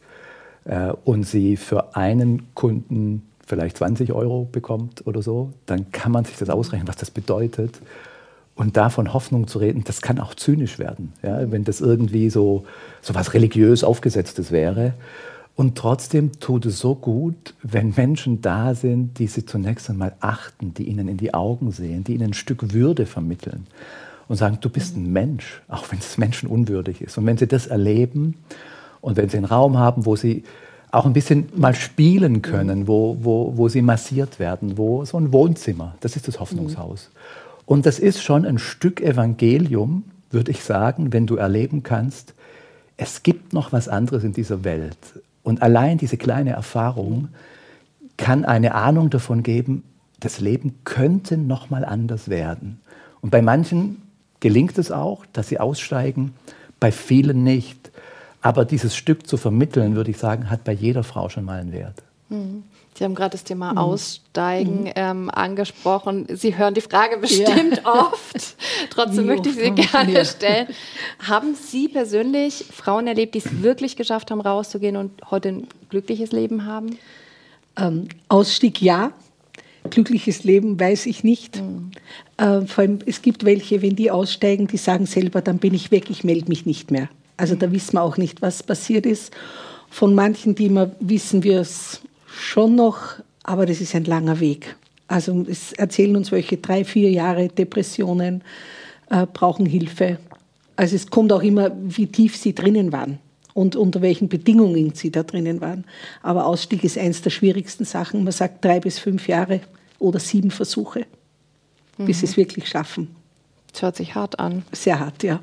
äh, 0.65 0.91
und 1.05 1.23
sie 1.23 1.57
für 1.57 1.95
einen 1.95 2.53
Kunden 2.53 3.27
vielleicht 3.43 3.77
20 3.77 4.13
Euro 4.13 4.47
bekommt 4.51 5.07
oder 5.07 5.23
so, 5.23 5.53
dann 5.65 5.91
kann 5.91 6.11
man 6.11 6.23
sich 6.23 6.37
das 6.37 6.51
ausrechnen, 6.51 6.87
was 6.87 6.97
das 6.97 7.09
bedeutet. 7.09 7.79
Und 8.57 8.75
davon 8.75 9.13
Hoffnung 9.13 9.47
zu 9.47 9.59
reden, 9.59 9.83
das 9.85 10.01
kann 10.01 10.19
auch 10.19 10.33
zynisch 10.33 10.79
werden, 10.79 11.13
ja, 11.21 11.51
wenn 11.51 11.63
das 11.63 11.79
irgendwie 11.79 12.31
so, 12.31 12.65
so 13.01 13.13
was 13.13 13.35
religiös 13.35 13.83
aufgesetztes 13.83 14.51
wäre. 14.51 14.93
Und 15.55 15.77
trotzdem 15.77 16.39
tut 16.39 16.65
es 16.65 16.79
so 16.79 16.95
gut, 16.95 17.53
wenn 17.61 17.93
Menschen 17.95 18.41
da 18.41 18.73
sind, 18.73 19.19
die 19.19 19.27
sie 19.27 19.45
zunächst 19.45 19.89
einmal 19.89 20.13
achten, 20.21 20.73
die 20.73 20.83
ihnen 20.83 21.07
in 21.07 21.17
die 21.17 21.35
Augen 21.35 21.71
sehen, 21.71 22.03
die 22.03 22.15
ihnen 22.15 22.31
ein 22.31 22.33
Stück 22.33 22.73
Würde 22.73 23.05
vermitteln 23.05 23.67
und 24.27 24.37
sagen, 24.37 24.57
du 24.59 24.69
bist 24.69 24.97
ein 24.97 25.11
Mensch, 25.13 25.61
auch 25.67 25.91
wenn 25.91 25.99
es 25.99 26.17
menschenunwürdig 26.17 27.01
ist. 27.01 27.17
Und 27.17 27.27
wenn 27.27 27.37
sie 27.37 27.47
das 27.47 27.67
erleben 27.67 28.35
und 29.01 29.17
wenn 29.17 29.29
sie 29.29 29.37
einen 29.37 29.45
Raum 29.45 29.77
haben, 29.77 30.05
wo 30.05 30.15
sie 30.15 30.43
auch 30.91 31.05
ein 31.05 31.13
bisschen 31.13 31.49
mal 31.55 31.75
spielen 31.75 32.41
können, 32.41 32.87
wo, 32.87 33.17
wo, 33.21 33.55
wo 33.55 33.69
sie 33.69 33.81
massiert 33.83 34.39
werden, 34.39 34.77
wo 34.77 35.05
so 35.05 35.17
ein 35.17 35.31
Wohnzimmer, 35.31 35.95
das 35.99 36.15
ist 36.15 36.27
das 36.27 36.39
Hoffnungshaus. 36.39 37.11
Und 37.67 37.85
das 37.85 37.99
ist 37.99 38.23
schon 38.23 38.45
ein 38.45 38.59
Stück 38.59 39.01
Evangelium, 39.01 40.05
würde 40.31 40.51
ich 40.51 40.63
sagen, 40.63 41.11
wenn 41.11 41.27
du 41.27 41.35
erleben 41.35 41.83
kannst, 41.83 42.33
es 42.95 43.23
gibt 43.23 43.51
noch 43.51 43.73
was 43.73 43.89
anderes 43.89 44.23
in 44.23 44.31
dieser 44.31 44.63
Welt. 44.63 44.97
Und 45.43 45.61
allein 45.61 45.97
diese 45.97 46.15
kleine 46.15 46.51
Erfahrung 46.51 47.27
kann 48.15 48.45
eine 48.45 48.73
Ahnung 48.73 49.09
davon 49.09 49.43
geben, 49.43 49.83
das 50.21 50.39
Leben 50.39 50.79
könnte 50.85 51.37
noch 51.37 51.69
mal 51.69 51.83
anders 51.83 52.29
werden. 52.29 52.79
Und 53.19 53.31
bei 53.31 53.41
manchen 53.41 54.01
gelingt 54.39 54.77
es 54.77 54.89
auch, 54.89 55.25
dass 55.33 55.49
sie 55.49 55.59
aussteigen, 55.59 56.33
bei 56.79 56.93
vielen 56.93 57.43
nicht. 57.43 57.91
Aber 58.41 58.63
dieses 58.63 58.95
Stück 58.95 59.27
zu 59.27 59.35
vermitteln, 59.35 59.95
würde 59.95 60.11
ich 60.11 60.17
sagen, 60.17 60.49
hat 60.49 60.63
bei 60.63 60.71
jeder 60.71 61.03
Frau 61.03 61.27
schon 61.27 61.43
mal 61.43 61.59
einen 61.59 61.73
Wert. 61.73 62.01
Mhm. 62.29 62.63
Sie 62.97 63.03
haben 63.03 63.13
gerade 63.13 63.31
das 63.31 63.43
Thema 63.43 63.73
mhm. 63.73 63.77
Aussteigen 63.77 64.83
mhm. 64.85 64.91
ähm, 64.95 65.29
angesprochen. 65.29 66.25
Sie 66.33 66.57
hören 66.57 66.73
die 66.73 66.81
Frage 66.81 67.17
bestimmt 67.17 67.81
ja. 67.83 68.11
oft. 68.11 68.55
Trotzdem 68.89 69.25
Wie 69.25 69.27
möchte 69.27 69.49
ich 69.49 69.55
sie 69.55 69.71
gerne 69.71 70.13
ja. 70.13 70.25
stellen. 70.25 70.67
Haben 71.19 71.55
Sie 71.55 71.87
persönlich 71.87 72.65
Frauen 72.71 73.05
erlebt, 73.05 73.35
die 73.35 73.39
es 73.39 73.61
wirklich 73.61 73.95
geschafft 73.95 74.31
haben, 74.31 74.41
rauszugehen 74.41 74.97
und 74.97 75.11
heute 75.29 75.49
ein 75.49 75.67
glückliches 75.89 76.31
Leben 76.31 76.65
haben? 76.65 76.97
Ähm, 77.77 78.07
Ausstieg 78.29 78.81
ja. 78.81 79.11
Glückliches 79.89 80.43
Leben 80.43 80.79
weiß 80.79 81.05
ich 81.05 81.23
nicht. 81.23 81.61
Mhm. 81.61 81.91
Äh, 82.37 82.61
vor 82.65 82.81
allem, 82.81 82.99
es 83.05 83.21
gibt 83.21 83.45
welche, 83.45 83.83
wenn 83.83 83.95
die 83.95 84.09
aussteigen, 84.09 84.67
die 84.67 84.77
sagen 84.77 85.05
selber, 85.05 85.41
dann 85.41 85.59
bin 85.59 85.75
ich 85.75 85.91
weg, 85.91 86.09
ich 86.09 86.23
melde 86.23 86.49
mich 86.49 86.65
nicht 86.65 86.89
mehr. 86.89 87.09
Also 87.37 87.53
da 87.53 87.71
wissen 87.71 87.93
wir 87.93 88.01
auch 88.01 88.17
nicht, 88.17 88.41
was 88.41 88.63
passiert 88.63 89.05
ist. 89.05 89.31
Von 89.89 90.15
manchen, 90.15 90.55
die 90.55 90.65
immer 90.65 90.91
wissen 90.99 91.43
wir 91.43 91.61
es 91.61 92.01
schon 92.37 92.75
noch, 92.75 93.15
aber 93.43 93.65
das 93.65 93.81
ist 93.81 93.95
ein 93.95 94.05
langer 94.05 94.39
Weg. 94.39 94.75
Also 95.07 95.45
es 95.49 95.73
erzählen 95.73 96.15
uns 96.15 96.31
welche 96.31 96.57
drei, 96.57 96.83
vier 96.83 97.09
Jahre 97.09 97.47
Depressionen, 97.47 98.43
äh, 99.09 99.25
brauchen 99.25 99.65
Hilfe. 99.65 100.19
Also 100.75 100.95
es 100.95 101.09
kommt 101.09 101.31
auch 101.31 101.41
immer, 101.41 101.71
wie 101.81 102.07
tief 102.07 102.35
sie 102.35 102.53
drinnen 102.53 102.91
waren 102.91 103.19
und 103.53 103.75
unter 103.75 104.01
welchen 104.01 104.29
Bedingungen 104.29 104.93
sie 104.93 105.11
da 105.11 105.23
drinnen 105.23 105.61
waren. 105.61 105.85
Aber 106.21 106.45
Ausstieg 106.45 106.83
ist 106.83 106.97
eines 106.97 107.21
der 107.21 107.29
schwierigsten 107.29 107.85
Sachen. 107.85 108.23
Man 108.23 108.33
sagt 108.33 108.63
drei 108.63 108.79
bis 108.79 108.99
fünf 108.99 109.27
Jahre 109.27 109.61
oder 109.97 110.19
sieben 110.19 110.51
Versuche, 110.51 111.05
mhm. 111.97 112.05
bis 112.05 112.19
sie 112.19 112.25
es 112.25 112.37
wirklich 112.37 112.67
schaffen. 112.67 113.15
Das 113.71 113.81
hört 113.81 113.95
sich 113.95 114.13
hart 114.13 114.39
an. 114.39 114.63
Sehr 114.71 114.99
hart, 114.99 115.23
ja. 115.23 115.39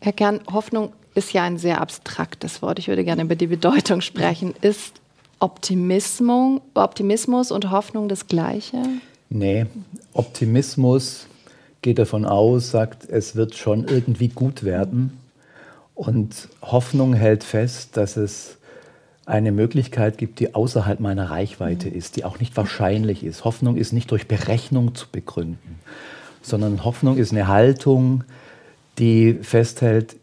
Herr 0.00 0.12
Kern, 0.12 0.40
Hoffnung 0.50 0.92
ist 1.14 1.32
ja 1.32 1.44
ein 1.44 1.58
sehr 1.58 1.80
abstraktes 1.80 2.62
Wort. 2.62 2.78
Ich 2.78 2.88
würde 2.88 3.04
gerne 3.04 3.22
über 3.22 3.36
die 3.36 3.46
Bedeutung 3.46 4.00
sprechen. 4.00 4.54
Ist 4.62 5.01
Optimismus, 5.42 6.60
und 7.50 7.70
Hoffnung 7.72 8.08
das 8.08 8.28
Gleiche? 8.28 8.80
Nee, 9.28 9.66
Optimismus 10.12 11.26
geht 11.82 11.98
davon 11.98 12.24
aus, 12.24 12.70
sagt, 12.70 13.08
es 13.08 13.34
wird 13.34 13.56
schon 13.56 13.88
irgendwie 13.88 14.28
gut 14.28 14.62
werden. 14.62 15.18
Und 15.96 16.48
Hoffnung 16.62 17.12
hält 17.14 17.42
fest, 17.42 17.96
dass 17.96 18.16
es 18.16 18.58
eine 19.26 19.50
Möglichkeit 19.50 20.16
gibt, 20.16 20.38
die 20.38 20.54
außerhalb 20.54 21.00
meiner 21.00 21.30
Reichweite 21.30 21.88
mhm. 21.88 21.96
ist, 21.96 22.14
die 22.16 22.24
auch 22.24 22.38
nicht 22.38 22.56
wahrscheinlich 22.56 23.24
ist. 23.24 23.44
Hoffnung 23.44 23.76
ist 23.76 23.92
nicht 23.92 24.12
durch 24.12 24.28
Berechnung 24.28 24.94
zu 24.94 25.08
begründen, 25.10 25.80
sondern 26.40 26.84
Hoffnung 26.84 27.16
ist 27.16 27.32
eine 27.32 27.48
Haltung, 27.48 28.22
die 28.98 29.34
festhält, 29.42 30.14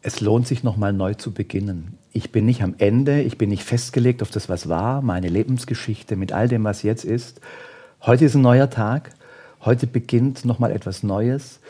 es 0.00 0.20
lohnt 0.20 0.46
sich 0.46 0.62
nochmal 0.62 0.94
neu 0.94 1.12
zu 1.12 1.32
beginnen 1.32 1.98
ich 2.12 2.30
bin 2.30 2.44
nicht 2.44 2.62
am 2.62 2.74
Ende, 2.78 3.22
ich 3.22 3.38
bin 3.38 3.48
nicht 3.48 3.64
festgelegt 3.64 4.22
auf 4.22 4.30
das, 4.30 4.48
was 4.48 4.68
war, 4.68 5.02
meine 5.02 5.28
Lebensgeschichte 5.28 6.16
mit 6.16 6.32
all 6.32 6.48
dem, 6.48 6.64
was 6.64 6.82
jetzt 6.82 7.04
ist. 7.04 7.40
Heute 8.02 8.24
ist 8.24 8.34
ein 8.34 8.42
neuer 8.42 8.68
Tag, 8.68 9.10
heute 9.64 9.86
beginnt 9.86 10.44
nochmal 10.44 10.72
etwas 10.72 11.02
Neues. 11.02 11.60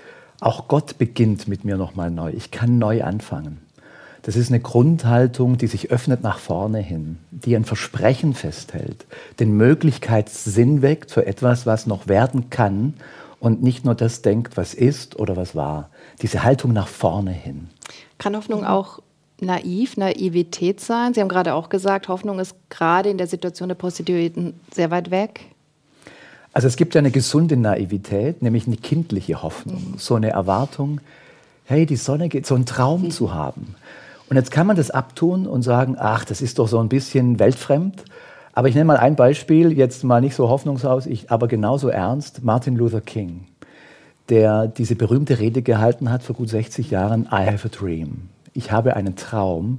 Auch 0.41 0.67
Gott 0.67 0.99
beginnt 0.99 1.47
mit 1.47 1.65
mir 1.65 1.77
nochmal 1.77 2.11
neu. 2.11 2.33
Ich 2.33 2.51
kann 2.51 2.79
neu 2.79 3.05
anfangen. 3.05 3.61
Das 4.23 4.37
ist 4.37 4.51
eine 4.51 4.61
Grundhaltung, 4.61 5.59
die 5.59 5.67
sich 5.67 5.91
öffnet 5.91 6.23
nach 6.23 6.39
vorne 6.39 6.79
hin, 6.79 7.19
die 7.31 7.55
ein 7.57 7.65
Versprechen 7.65 8.35
festhält, 8.35 9.07
den 9.41 9.57
Möglichkeitssinn 9.57 10.81
weckt 10.83 11.11
für 11.11 11.27
etwas, 11.27 11.67
was 11.67 11.87
noch 11.87 12.07
werden 12.07 12.51
kann 12.51 12.95
und 13.41 13.63
nicht 13.63 13.85
nur 13.85 13.97
das 13.97 14.23
denkt, 14.23 14.57
was 14.57 14.75
ist 14.75 15.19
oder 15.19 15.37
was 15.37 15.57
war. 15.57 15.91
Diese 16.23 16.45
Haltung 16.45 16.73
nach 16.73 16.87
vorne 16.87 17.33
hin. 17.33 17.69
Kann 18.19 18.37
Hoffnung 18.37 18.65
auch 18.65 19.01
naiv, 19.43 19.97
Naivität 19.97 20.81
sein? 20.81 21.15
Sie 21.15 21.21
haben 21.21 21.29
gerade 21.29 21.55
auch 21.55 21.69
gesagt, 21.69 22.09
Hoffnung 22.09 22.39
ist 22.39 22.55
gerade 22.71 23.11
in 23.11 23.19
der 23.19 23.27
Situation 23.27 23.69
der 23.69 23.77
Prostituierten 23.77 24.55
sehr 24.73 24.91
weit 24.91 25.11
weg. 25.11 25.41
Also 26.53 26.69
es 26.69 26.77
gibt 26.77 26.95
ja 26.95 26.99
eine 27.01 27.11
gesunde 27.11 27.57
Naivität, 27.57 28.43
nämlich 28.43 28.67
eine 28.67 28.77
kindliche 28.77 29.43
Hoffnung, 29.43 29.93
mhm. 29.93 29.99
so 29.99 30.15
eine 30.15 30.31
Erwartung, 30.31 31.01
hey, 31.65 31.87
die 31.87 31.97
Sonne 31.97 32.29
geht, 32.29 32.47
so 32.47 32.55
einen 32.55 32.67
Traum 32.67 33.05
mhm. 33.05 33.11
zu 33.11 33.33
haben. 33.33 33.75
Und 34.29 34.37
jetzt 34.37 34.51
kann 34.51 34.67
man 34.67 34.77
das 34.77 34.91
abtun 34.91 35.47
und 35.47 35.63
sagen, 35.63 35.97
ach, 35.99 36.25
das 36.25 36.41
ist 36.41 36.59
doch 36.59 36.69
so 36.69 36.79
ein 36.79 36.89
bisschen 36.89 37.39
weltfremd. 37.39 38.05
Aber 38.55 38.69
ich 38.69 38.75
nenne 38.75 38.87
mal 38.87 38.97
ein 38.99 39.17
Beispiel, 39.17 39.73
jetzt 39.73 40.05
mal 40.05 40.21
nicht 40.21 40.35
so 40.35 40.49
hoffnungslos, 40.49 41.07
ich, 41.07 41.31
aber 41.31 41.49
genauso 41.49 41.89
ernst, 41.89 42.45
Martin 42.45 42.77
Luther 42.77 43.01
King, 43.01 43.47
der 44.29 44.67
diese 44.67 44.95
berühmte 44.95 45.39
Rede 45.39 45.63
gehalten 45.63 46.11
hat 46.11 46.23
vor 46.23 46.37
gut 46.37 46.51
60 46.51 46.91
Jahren, 46.91 47.23
I 47.33 47.47
have 47.47 47.67
a 47.67 47.71
dream 47.71 48.29
ich 48.55 48.73
habe 48.73 48.97
einen 48.97 49.17
Traum, 49.17 49.79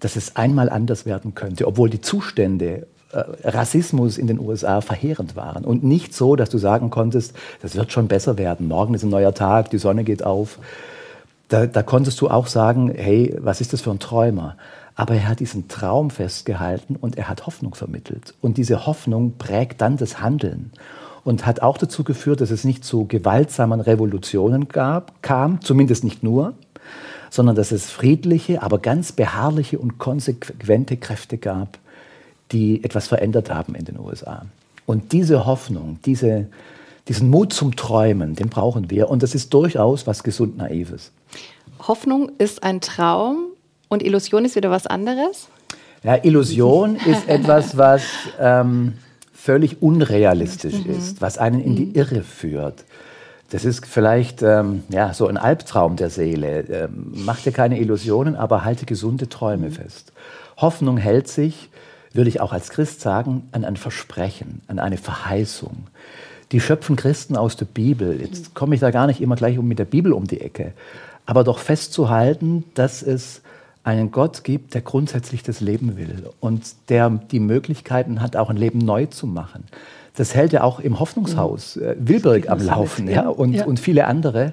dass 0.00 0.16
es 0.16 0.36
einmal 0.36 0.68
anders 0.68 1.06
werden 1.06 1.34
könnte, 1.34 1.66
obwohl 1.66 1.88
die 1.88 2.00
Zustände 2.00 2.86
äh, 3.12 3.48
Rassismus 3.48 4.18
in 4.18 4.26
den 4.26 4.40
USA 4.40 4.80
verheerend 4.80 5.36
waren. 5.36 5.64
Und 5.64 5.84
nicht 5.84 6.14
so, 6.14 6.34
dass 6.34 6.50
du 6.50 6.58
sagen 6.58 6.90
konntest, 6.90 7.34
das 7.60 7.76
wird 7.76 7.92
schon 7.92 8.08
besser 8.08 8.38
werden, 8.38 8.68
morgen 8.68 8.94
ist 8.94 9.04
ein 9.04 9.10
neuer 9.10 9.34
Tag, 9.34 9.70
die 9.70 9.78
Sonne 9.78 10.04
geht 10.04 10.24
auf. 10.24 10.58
Da, 11.48 11.66
da 11.66 11.82
konntest 11.82 12.20
du 12.20 12.28
auch 12.28 12.46
sagen, 12.46 12.90
hey, 12.94 13.36
was 13.38 13.60
ist 13.60 13.72
das 13.72 13.82
für 13.82 13.90
ein 13.90 13.98
Träumer? 13.98 14.56
Aber 14.94 15.14
er 15.14 15.28
hat 15.28 15.40
diesen 15.40 15.68
Traum 15.68 16.10
festgehalten 16.10 16.96
und 16.96 17.16
er 17.16 17.28
hat 17.28 17.46
Hoffnung 17.46 17.74
vermittelt. 17.74 18.34
Und 18.40 18.56
diese 18.56 18.86
Hoffnung 18.86 19.34
prägt 19.38 19.80
dann 19.80 19.96
das 19.96 20.20
Handeln 20.20 20.72
und 21.24 21.46
hat 21.46 21.60
auch 21.60 21.78
dazu 21.78 22.04
geführt, 22.04 22.40
dass 22.40 22.50
es 22.50 22.64
nicht 22.64 22.84
zu 22.84 23.06
gewaltsamen 23.06 23.80
Revolutionen 23.80 24.68
gab, 24.68 25.22
kam, 25.22 25.60
zumindest 25.60 26.04
nicht 26.04 26.22
nur, 26.22 26.54
sondern 27.32 27.56
dass 27.56 27.72
es 27.72 27.90
friedliche, 27.90 28.62
aber 28.62 28.78
ganz 28.78 29.10
beharrliche 29.10 29.78
und 29.78 29.96
konsequente 29.96 30.98
Kräfte 30.98 31.38
gab, 31.38 31.78
die 32.52 32.84
etwas 32.84 33.08
verändert 33.08 33.48
haben 33.48 33.74
in 33.74 33.86
den 33.86 33.98
USA. 33.98 34.44
Und 34.84 35.12
diese 35.12 35.46
Hoffnung, 35.46 35.98
diese, 36.04 36.48
diesen 37.08 37.30
Mut 37.30 37.54
zum 37.54 37.74
Träumen, 37.74 38.34
den 38.34 38.50
brauchen 38.50 38.90
wir. 38.90 39.08
Und 39.08 39.22
das 39.22 39.34
ist 39.34 39.54
durchaus 39.54 40.06
was 40.06 40.24
gesund 40.24 40.58
Naives. 40.58 41.10
Hoffnung 41.88 42.32
ist 42.36 42.62
ein 42.62 42.82
Traum 42.82 43.46
und 43.88 44.02
Illusion 44.02 44.44
ist 44.44 44.54
wieder 44.54 44.70
was 44.70 44.86
anderes? 44.86 45.48
Ja, 46.02 46.22
Illusion 46.22 46.96
ist 47.06 47.26
etwas, 47.30 47.78
was 47.78 48.02
ähm, 48.40 48.92
völlig 49.32 49.80
unrealistisch 49.80 50.84
mhm. 50.84 50.96
ist, 50.98 51.22
was 51.22 51.38
einen 51.38 51.64
in 51.64 51.76
die 51.76 51.86
mhm. 51.86 51.94
Irre 51.94 52.22
führt. 52.24 52.84
Das 53.52 53.66
ist 53.66 53.84
vielleicht 53.84 54.40
ähm, 54.40 54.82
ja, 54.88 55.12
so 55.12 55.26
ein 55.26 55.36
Albtraum 55.36 55.96
der 55.96 56.08
Seele. 56.08 56.60
Ähm, 56.62 57.12
mach 57.14 57.38
dir 57.38 57.52
keine 57.52 57.78
Illusionen, 57.78 58.34
aber 58.34 58.64
halte 58.64 58.86
gesunde 58.86 59.28
Träume 59.28 59.68
mhm. 59.68 59.72
fest. 59.72 60.12
Hoffnung 60.56 60.96
hält 60.96 61.28
sich, 61.28 61.68
würde 62.14 62.30
ich 62.30 62.40
auch 62.40 62.54
als 62.54 62.70
Christ 62.70 63.02
sagen, 63.02 63.46
an 63.52 63.66
ein 63.66 63.76
Versprechen, 63.76 64.62
an 64.68 64.78
eine 64.78 64.96
Verheißung. 64.96 65.86
Die 66.50 66.60
schöpfen 66.60 66.96
Christen 66.96 67.36
aus 67.36 67.54
der 67.56 67.66
Bibel. 67.66 68.18
Jetzt 68.22 68.54
komme 68.54 68.74
ich 68.74 68.80
da 68.80 68.90
gar 68.90 69.06
nicht 69.06 69.20
immer 69.20 69.36
gleich 69.36 69.58
mit 69.58 69.78
der 69.78 69.84
Bibel 69.84 70.14
um 70.14 70.26
die 70.26 70.40
Ecke. 70.40 70.72
Aber 71.26 71.44
doch 71.44 71.58
festzuhalten, 71.58 72.64
dass 72.72 73.02
es 73.02 73.42
einen 73.84 74.12
Gott 74.12 74.44
gibt, 74.44 74.72
der 74.72 74.80
grundsätzlich 74.80 75.42
das 75.42 75.60
Leben 75.60 75.98
will 75.98 76.30
und 76.40 76.62
der 76.88 77.10
die 77.10 77.40
Möglichkeiten 77.40 78.22
hat, 78.22 78.34
auch 78.34 78.48
ein 78.48 78.56
Leben 78.56 78.78
neu 78.78 79.06
zu 79.06 79.26
machen 79.26 79.64
das 80.14 80.34
hält 80.34 80.52
ja 80.52 80.62
auch 80.62 80.80
im 80.80 81.00
Hoffnungshaus 81.00 81.76
mhm. 81.76 81.82
äh, 81.82 81.94
Wilberg 81.98 82.50
am 82.50 82.60
Laufen 82.60 83.08
ja, 83.08 83.28
und, 83.28 83.54
ja. 83.54 83.64
und 83.64 83.80
viele 83.80 84.06
andere, 84.06 84.52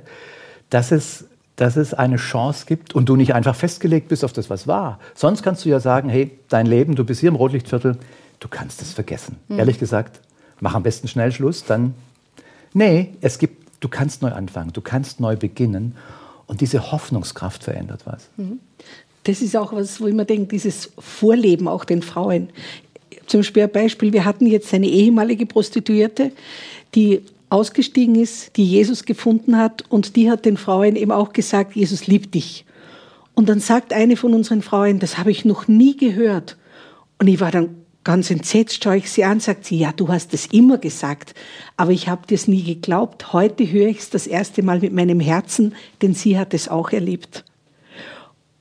dass 0.70 0.92
es, 0.92 1.26
dass 1.56 1.76
es 1.76 1.94
eine 1.94 2.18
Chance 2.18 2.66
gibt 2.66 2.96
und 2.96 3.10
du 3.10 3.16
nicht 3.16 3.34
einfach 3.34 3.56
festgelegt 3.56 4.08
bist 4.08 4.24
auf 4.24 4.34
das, 4.34 4.50
was 4.50 4.68
war. 4.68 5.00
Sonst 5.16 5.44
kannst 5.44 5.66
du 5.66 5.70
ja 5.70 5.80
sagen, 5.80 6.10
hey, 6.10 6.32
dein 6.48 6.66
Leben, 6.66 6.96
du 6.96 7.04
bist 7.04 7.20
hier 7.20 7.30
im 7.30 7.36
Rotlichtviertel, 7.36 7.98
du 8.40 8.48
kannst 8.48 8.82
es 8.82 8.94
vergessen. 8.94 9.38
Mhm. 9.48 9.60
Ehrlich 9.60 9.80
gesagt, 9.80 10.22
mach 10.62 10.76
am 10.76 10.84
besten 10.84 11.08
schnell 11.08 11.32
Schluss, 11.32 11.66
dann, 11.66 11.94
nee, 12.74 13.14
es 13.22 13.38
gibt, 13.38 13.68
du 13.82 13.90
kannst 13.90 14.22
neu 14.22 14.32
anfangen, 14.32 14.72
du 14.74 14.82
kannst 14.82 15.20
neu 15.20 15.36
beginnen 15.36 15.96
und 16.48 16.62
diese 16.62 16.92
Hoffnungskraft 16.92 17.64
verändert 17.64 18.02
was. 18.06 18.30
Mhm. 18.38 18.60
Das 19.26 19.42
ist 19.42 19.56
auch 19.58 19.74
was, 19.74 20.00
wo 20.00 20.08
ich 20.08 20.14
mir 20.14 20.26
denke, 20.26 20.48
dieses 20.48 20.92
Vorleben 20.98 21.68
auch 21.68 21.84
den 21.84 22.02
Frauen. 22.02 22.50
Zum 23.30 23.42
Beispiel 23.42 24.14
wir 24.14 24.26
hatten 24.26 24.46
jetzt 24.46 24.74
eine 24.74 24.88
ehemalige 24.88 25.46
Prostituierte, 25.46 26.32
die 26.96 27.22
ausgestiegen 27.50 28.16
ist, 28.16 28.58
die 28.58 28.66
Jesus 28.66 29.06
gefunden 29.06 29.58
hat 29.58 29.84
und 29.90 30.16
die 30.16 30.30
hat 30.30 30.46
den 30.46 30.58
Frauen 30.58 30.96
eben 30.96 31.12
auch 31.12 31.34
gesagt, 31.34 31.76
Jesus 31.76 32.08
liebt 32.08 32.36
dich. 32.36 32.66
Und 33.34 33.50
dann 33.50 33.60
sagt 33.60 33.94
eine 33.94 34.18
von 34.18 34.34
unseren 34.34 34.62
Frauen, 34.62 35.00
das 35.00 35.18
habe 35.18 35.32
ich 35.32 35.46
noch 35.46 35.68
nie 35.68 35.96
gehört. 35.96 36.58
Und 37.20 37.28
ich 37.28 37.40
war 37.40 37.52
dann 37.52 37.76
ganz 38.04 38.32
entsetzt 38.32 38.84
schaue 38.84 38.98
ich 38.98 39.12
sie 39.12 39.24
an, 39.24 39.40
sagt 39.40 39.66
sie, 39.66 39.78
ja, 39.78 39.92
du 39.92 40.08
hast 40.08 40.34
es 40.34 40.48
immer 40.48 40.78
gesagt, 40.78 41.36
aber 41.78 41.92
ich 41.92 42.08
habe 42.08 42.26
dir 42.26 42.36
es 42.36 42.48
nie 42.48 42.64
geglaubt. 42.64 43.34
Heute 43.34 43.70
höre 43.72 43.88
ich 43.88 44.00
es 44.00 44.10
das 44.10 44.26
erste 44.26 44.64
Mal 44.64 44.80
mit 44.80 44.94
meinem 44.94 45.20
Herzen, 45.20 45.76
denn 46.02 46.14
sie 46.14 46.38
hat 46.38 46.54
es 46.54 46.70
auch 46.70 46.92
erlebt. 46.92 47.44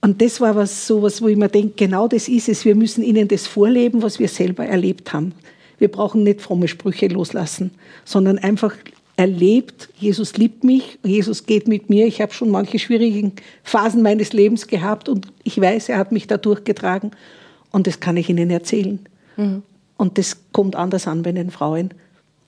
Und 0.00 0.22
das 0.22 0.40
war 0.40 0.54
was, 0.54 0.86
so 0.86 1.02
was, 1.02 1.20
wo 1.22 1.28
ich 1.28 1.36
mir 1.36 1.48
denke, 1.48 1.72
genau 1.76 2.06
das 2.06 2.28
ist 2.28 2.48
es. 2.48 2.64
Wir 2.64 2.74
müssen 2.74 3.02
ihnen 3.02 3.28
das 3.28 3.46
vorleben, 3.46 4.02
was 4.02 4.18
wir 4.18 4.28
selber 4.28 4.64
erlebt 4.64 5.12
haben. 5.12 5.32
Wir 5.78 5.88
brauchen 5.88 6.22
nicht 6.22 6.40
fromme 6.40 6.68
Sprüche 6.68 7.08
loslassen, 7.08 7.72
sondern 8.04 8.38
einfach 8.38 8.74
erlebt, 9.16 9.88
Jesus 9.98 10.36
liebt 10.36 10.62
mich, 10.62 10.98
Jesus 11.02 11.44
geht 11.44 11.66
mit 11.66 11.90
mir. 11.90 12.06
Ich 12.06 12.20
habe 12.20 12.32
schon 12.32 12.50
manche 12.50 12.78
schwierigen 12.78 13.32
Phasen 13.64 14.00
meines 14.02 14.32
Lebens 14.32 14.68
gehabt 14.68 15.08
und 15.08 15.26
ich 15.42 15.60
weiß, 15.60 15.88
er 15.88 15.98
hat 15.98 16.12
mich 16.12 16.28
da 16.28 16.36
durchgetragen 16.36 17.10
und 17.72 17.88
das 17.88 17.98
kann 17.98 18.16
ich 18.16 18.28
ihnen 18.28 18.48
erzählen. 18.50 19.00
Mhm. 19.36 19.62
Und 19.96 20.18
das 20.18 20.36
kommt 20.52 20.76
anders 20.76 21.08
an 21.08 21.22
bei 21.22 21.32
den 21.32 21.50
Frauen. 21.50 21.90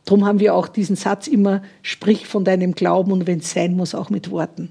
Darum 0.04 0.24
haben 0.24 0.38
wir 0.38 0.54
auch 0.54 0.68
diesen 0.68 0.94
Satz 0.94 1.26
immer, 1.26 1.62
sprich 1.82 2.28
von 2.28 2.44
deinem 2.44 2.76
Glauben 2.76 3.10
und 3.10 3.26
wenn 3.26 3.40
es 3.40 3.50
sein 3.50 3.76
muss, 3.76 3.96
auch 3.96 4.08
mit 4.08 4.30
Worten. 4.30 4.70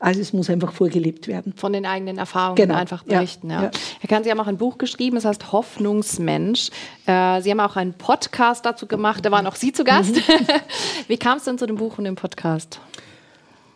Also 0.00 0.20
es 0.20 0.32
muss 0.32 0.48
einfach 0.48 0.72
vorgelebt 0.72 1.26
werden. 1.26 1.52
Von 1.56 1.72
den 1.72 1.84
eigenen 1.84 2.18
Erfahrungen 2.18 2.56
genau. 2.56 2.76
einfach 2.76 3.02
berichten. 3.02 3.50
Ja. 3.50 3.64
Ja. 3.64 3.70
Herr 4.00 4.08
Kahn, 4.08 4.24
Sie 4.24 4.30
haben 4.30 4.40
auch 4.40 4.46
ein 4.46 4.56
Buch 4.56 4.78
geschrieben, 4.78 5.16
es 5.16 5.24
heißt 5.24 5.50
Hoffnungsmensch. 5.52 6.70
Äh, 7.06 7.40
Sie 7.42 7.50
haben 7.50 7.60
auch 7.60 7.76
einen 7.76 7.94
Podcast 7.94 8.64
dazu 8.64 8.86
gemacht, 8.86 9.24
da 9.24 9.32
waren 9.32 9.46
auch 9.46 9.56
Sie 9.56 9.72
zu 9.72 9.84
Gast. 9.84 10.16
Mhm. 10.16 10.46
Wie 11.08 11.16
kam 11.16 11.38
es 11.38 11.44
denn 11.44 11.58
zu 11.58 11.66
dem 11.66 11.76
Buch 11.76 11.98
und 11.98 12.04
dem 12.04 12.14
Podcast? 12.14 12.80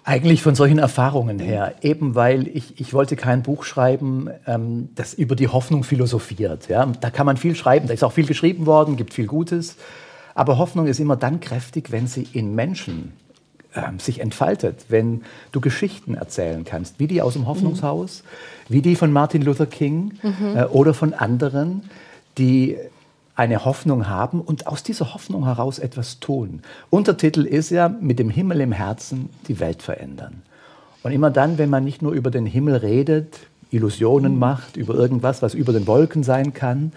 Eigentlich 0.05 0.43
von 0.43 0.57
solchen 0.57 0.79
Erfahrungen 0.79 1.39
her, 1.39 1.77
eben 1.83 2.17
weil 2.17 2.49
ich, 2.49 2.81
ich 2.81 2.93
wollte 2.93 3.15
kein 3.15 3.43
Buch 3.45 3.63
schreiben, 3.63 4.29
ähm, 4.47 4.89
das 4.97 5.15
über 5.15 5.37
die 5.37 5.47
Hoffnung 5.47 5.85
philosophiert. 5.85 6.69
Ja? 6.69 6.87
Da 6.87 7.11
kann 7.11 7.25
man 7.25 7.37
viel 7.37 7.55
schreiben, 7.55 7.87
da 7.87 7.95
ist 7.95 8.03
auch 8.03 8.13
viel 8.13 8.27
geschrieben 8.27 8.67
worden, 8.67 8.97
gibt 8.97 9.15
viel 9.15 9.27
Gutes. 9.27 9.77
Aber 10.35 10.59
Hoffnung 10.59 10.87
ist 10.87 10.99
immer 10.99 11.17
dann 11.17 11.41
kräftig, 11.41 11.93
wenn 11.93 12.07
sie 12.07 12.27
in 12.33 12.55
Menschen 12.55 13.13
ähm, 13.75 13.99
sich 13.99 14.21
entfaltet, 14.21 14.87
wenn 14.89 15.23
du 15.53 15.61
Geschichten 15.61 16.15
erzählen 16.15 16.65
kannst, 16.65 16.99
wie 16.99 17.07
die 17.07 17.23
aus 17.23 17.35
dem 17.35 17.47
Hoffnungshaus, 17.47 18.23
mhm. 18.23 18.75
wie 18.75 18.83
die 18.83 18.97
von 18.97 19.13
Martin 19.13 19.43
Luther 19.43 19.67
King 19.67 20.13
mhm. 20.23 20.57
äh, 20.57 20.65
oder 20.65 20.95
von 20.95 21.15
anderen, 21.15 21.83
die 22.39 22.77
eine 23.35 23.65
Hoffnung 23.65 24.09
haben 24.09 24.41
und 24.41 24.67
aus 24.67 24.83
dieser 24.83 25.15
Hoffnung 25.15 25.45
heraus 25.47 25.79
etwas 25.79 26.21
tun. 26.21 26.61
Untertitel 26.91 27.47
ist 27.47 27.71
ja 27.71 27.89
mit 27.89 28.19
dem 28.19 28.31
Himmel 28.31 28.61
im 28.61 28.73
Herzen 28.73 29.31
die 29.49 29.59
Welt 29.59 29.83
verändern. 29.83 30.43
Und 31.03 31.13
immer 31.13 31.31
dann, 31.31 31.59
wenn 31.59 31.71
man 31.71 31.83
nicht 31.83 32.03
nur 32.03 32.13
über 32.13 32.31
den 32.31 32.47
Himmel 32.47 32.77
redet, 32.77 33.41
Illusionen 33.71 34.35
mhm. 34.35 34.39
macht, 34.39 34.77
über 34.77 34.95
irgendwas, 34.95 35.43
was 35.43 35.55
über 35.55 35.73
den 35.73 35.87
Wolken 35.87 36.23
sein 36.23 36.53
kann, 36.53 36.93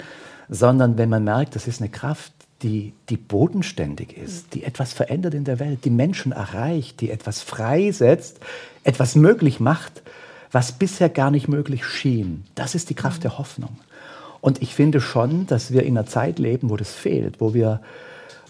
sondern 0.49 0.97
wenn 0.97 1.09
man 1.09 1.23
merkt, 1.23 1.55
das 1.55 1.67
ist 1.67 1.81
eine 1.81 1.89
Kraft, 1.89 2.33
die, 2.61 2.93
die 3.09 3.17
bodenständig 3.17 4.17
ist, 4.17 4.53
die 4.53 4.63
etwas 4.63 4.93
verändert 4.93 5.33
in 5.33 5.43
der 5.43 5.59
Welt, 5.59 5.85
die 5.85 5.89
Menschen 5.89 6.31
erreicht, 6.31 7.01
die 7.01 7.11
etwas 7.11 7.41
freisetzt, 7.41 8.39
etwas 8.83 9.15
möglich 9.15 9.59
macht, 9.59 10.01
was 10.51 10.71
bisher 10.71 11.09
gar 11.09 11.31
nicht 11.31 11.47
möglich 11.47 11.85
schien. 11.85 12.45
Das 12.55 12.75
ist 12.75 12.89
die 12.89 12.95
Kraft 12.95 13.23
der 13.23 13.37
Hoffnung. 13.37 13.77
Und 14.39 14.61
ich 14.61 14.73
finde 14.73 15.01
schon, 15.01 15.47
dass 15.47 15.71
wir 15.71 15.83
in 15.83 15.97
einer 15.97 16.07
Zeit 16.07 16.39
leben, 16.39 16.69
wo 16.69 16.77
das 16.77 16.91
fehlt, 16.91 17.41
wo 17.41 17.53
wir 17.53 17.81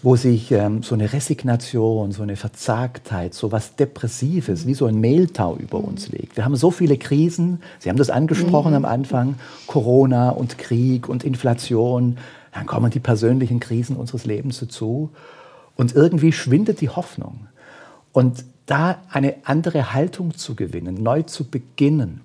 wo 0.02 0.14
sich 0.14 0.52
ähm, 0.52 0.82
so 0.82 0.94
eine 0.94 1.12
Resignation, 1.12 2.12
so 2.12 2.22
eine 2.22 2.36
Verzagtheit, 2.36 3.34
so 3.34 3.50
was 3.50 3.76
Depressives, 3.76 4.66
wie 4.66 4.74
so 4.74 4.86
ein 4.86 5.00
Mehltau 5.00 5.56
über 5.56 5.78
uns 5.78 6.08
legt. 6.08 6.36
Wir 6.36 6.44
haben 6.44 6.54
so 6.54 6.70
viele 6.70 6.98
Krisen, 6.98 7.62
Sie 7.78 7.88
haben 7.88 7.96
das 7.96 8.10
angesprochen 8.10 8.70
mhm. 8.70 8.76
am 8.76 8.84
Anfang, 8.84 9.34
Corona 9.66 10.30
und 10.30 10.58
Krieg 10.58 11.08
und 11.08 11.24
Inflation, 11.24 12.18
dann 12.56 12.64
kommen 12.64 12.90
die 12.90 13.00
persönlichen 13.00 13.60
Krisen 13.60 13.96
unseres 13.96 14.24
Lebens 14.24 14.60
dazu 14.60 15.10
und 15.76 15.94
irgendwie 15.94 16.32
schwindet 16.32 16.80
die 16.80 16.88
Hoffnung. 16.88 17.48
Und 18.12 18.46
da 18.64 18.96
eine 19.10 19.34
andere 19.44 19.92
Haltung 19.92 20.34
zu 20.34 20.54
gewinnen, 20.54 21.02
neu 21.02 21.22
zu 21.22 21.44
beginnen, 21.44 22.22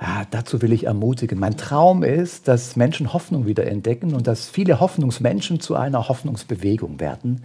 ja, 0.00 0.26
dazu 0.32 0.60
will 0.60 0.72
ich 0.72 0.84
ermutigen. 0.84 1.38
Mein 1.38 1.56
Traum 1.56 2.02
ist, 2.02 2.48
dass 2.48 2.74
Menschen 2.74 3.12
Hoffnung 3.12 3.46
wieder 3.46 3.64
entdecken 3.68 4.12
und 4.14 4.26
dass 4.26 4.48
viele 4.48 4.80
Hoffnungsmenschen 4.80 5.60
zu 5.60 5.76
einer 5.76 6.08
Hoffnungsbewegung 6.08 6.98
werden 6.98 7.44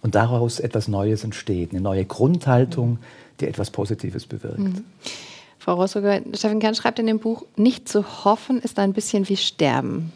und 0.00 0.14
daraus 0.14 0.60
etwas 0.60 0.88
Neues 0.88 1.24
entsteht, 1.24 1.72
eine 1.72 1.82
neue 1.82 2.06
Grundhaltung, 2.06 3.00
die 3.40 3.48
etwas 3.48 3.70
Positives 3.70 4.24
bewirkt. 4.24 4.60
Mhm. 4.60 4.84
Frau 5.58 5.74
Rossoger, 5.74 6.22
Steffen 6.32 6.60
Kern 6.60 6.74
schreibt 6.74 7.00
in 7.00 7.06
dem 7.06 7.18
Buch, 7.18 7.44
nicht 7.56 7.86
zu 7.86 8.24
hoffen 8.24 8.62
ist 8.62 8.78
ein 8.78 8.94
bisschen 8.94 9.28
wie 9.28 9.36
sterben. 9.36 10.12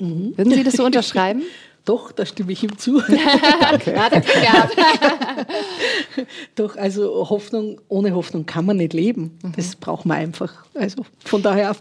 Mhm. 0.00 0.36
Würden 0.36 0.52
Sie 0.52 0.64
das 0.64 0.74
so 0.74 0.84
unterschreiben? 0.84 1.42
Doch, 1.84 2.12
da 2.12 2.24
stimme 2.24 2.52
ich 2.52 2.62
ihm 2.62 2.78
zu. 2.78 3.00
Danke. 3.60 3.94
Doch, 6.54 6.76
also 6.76 7.28
Hoffnung, 7.28 7.80
ohne 7.88 8.14
Hoffnung 8.14 8.46
kann 8.46 8.64
man 8.64 8.76
nicht 8.76 8.92
leben. 8.92 9.38
Mhm. 9.42 9.52
Das 9.56 9.74
braucht 9.74 10.06
man 10.06 10.18
einfach. 10.18 10.64
Also 10.74 11.04
von 11.24 11.42
daher. 11.42 11.74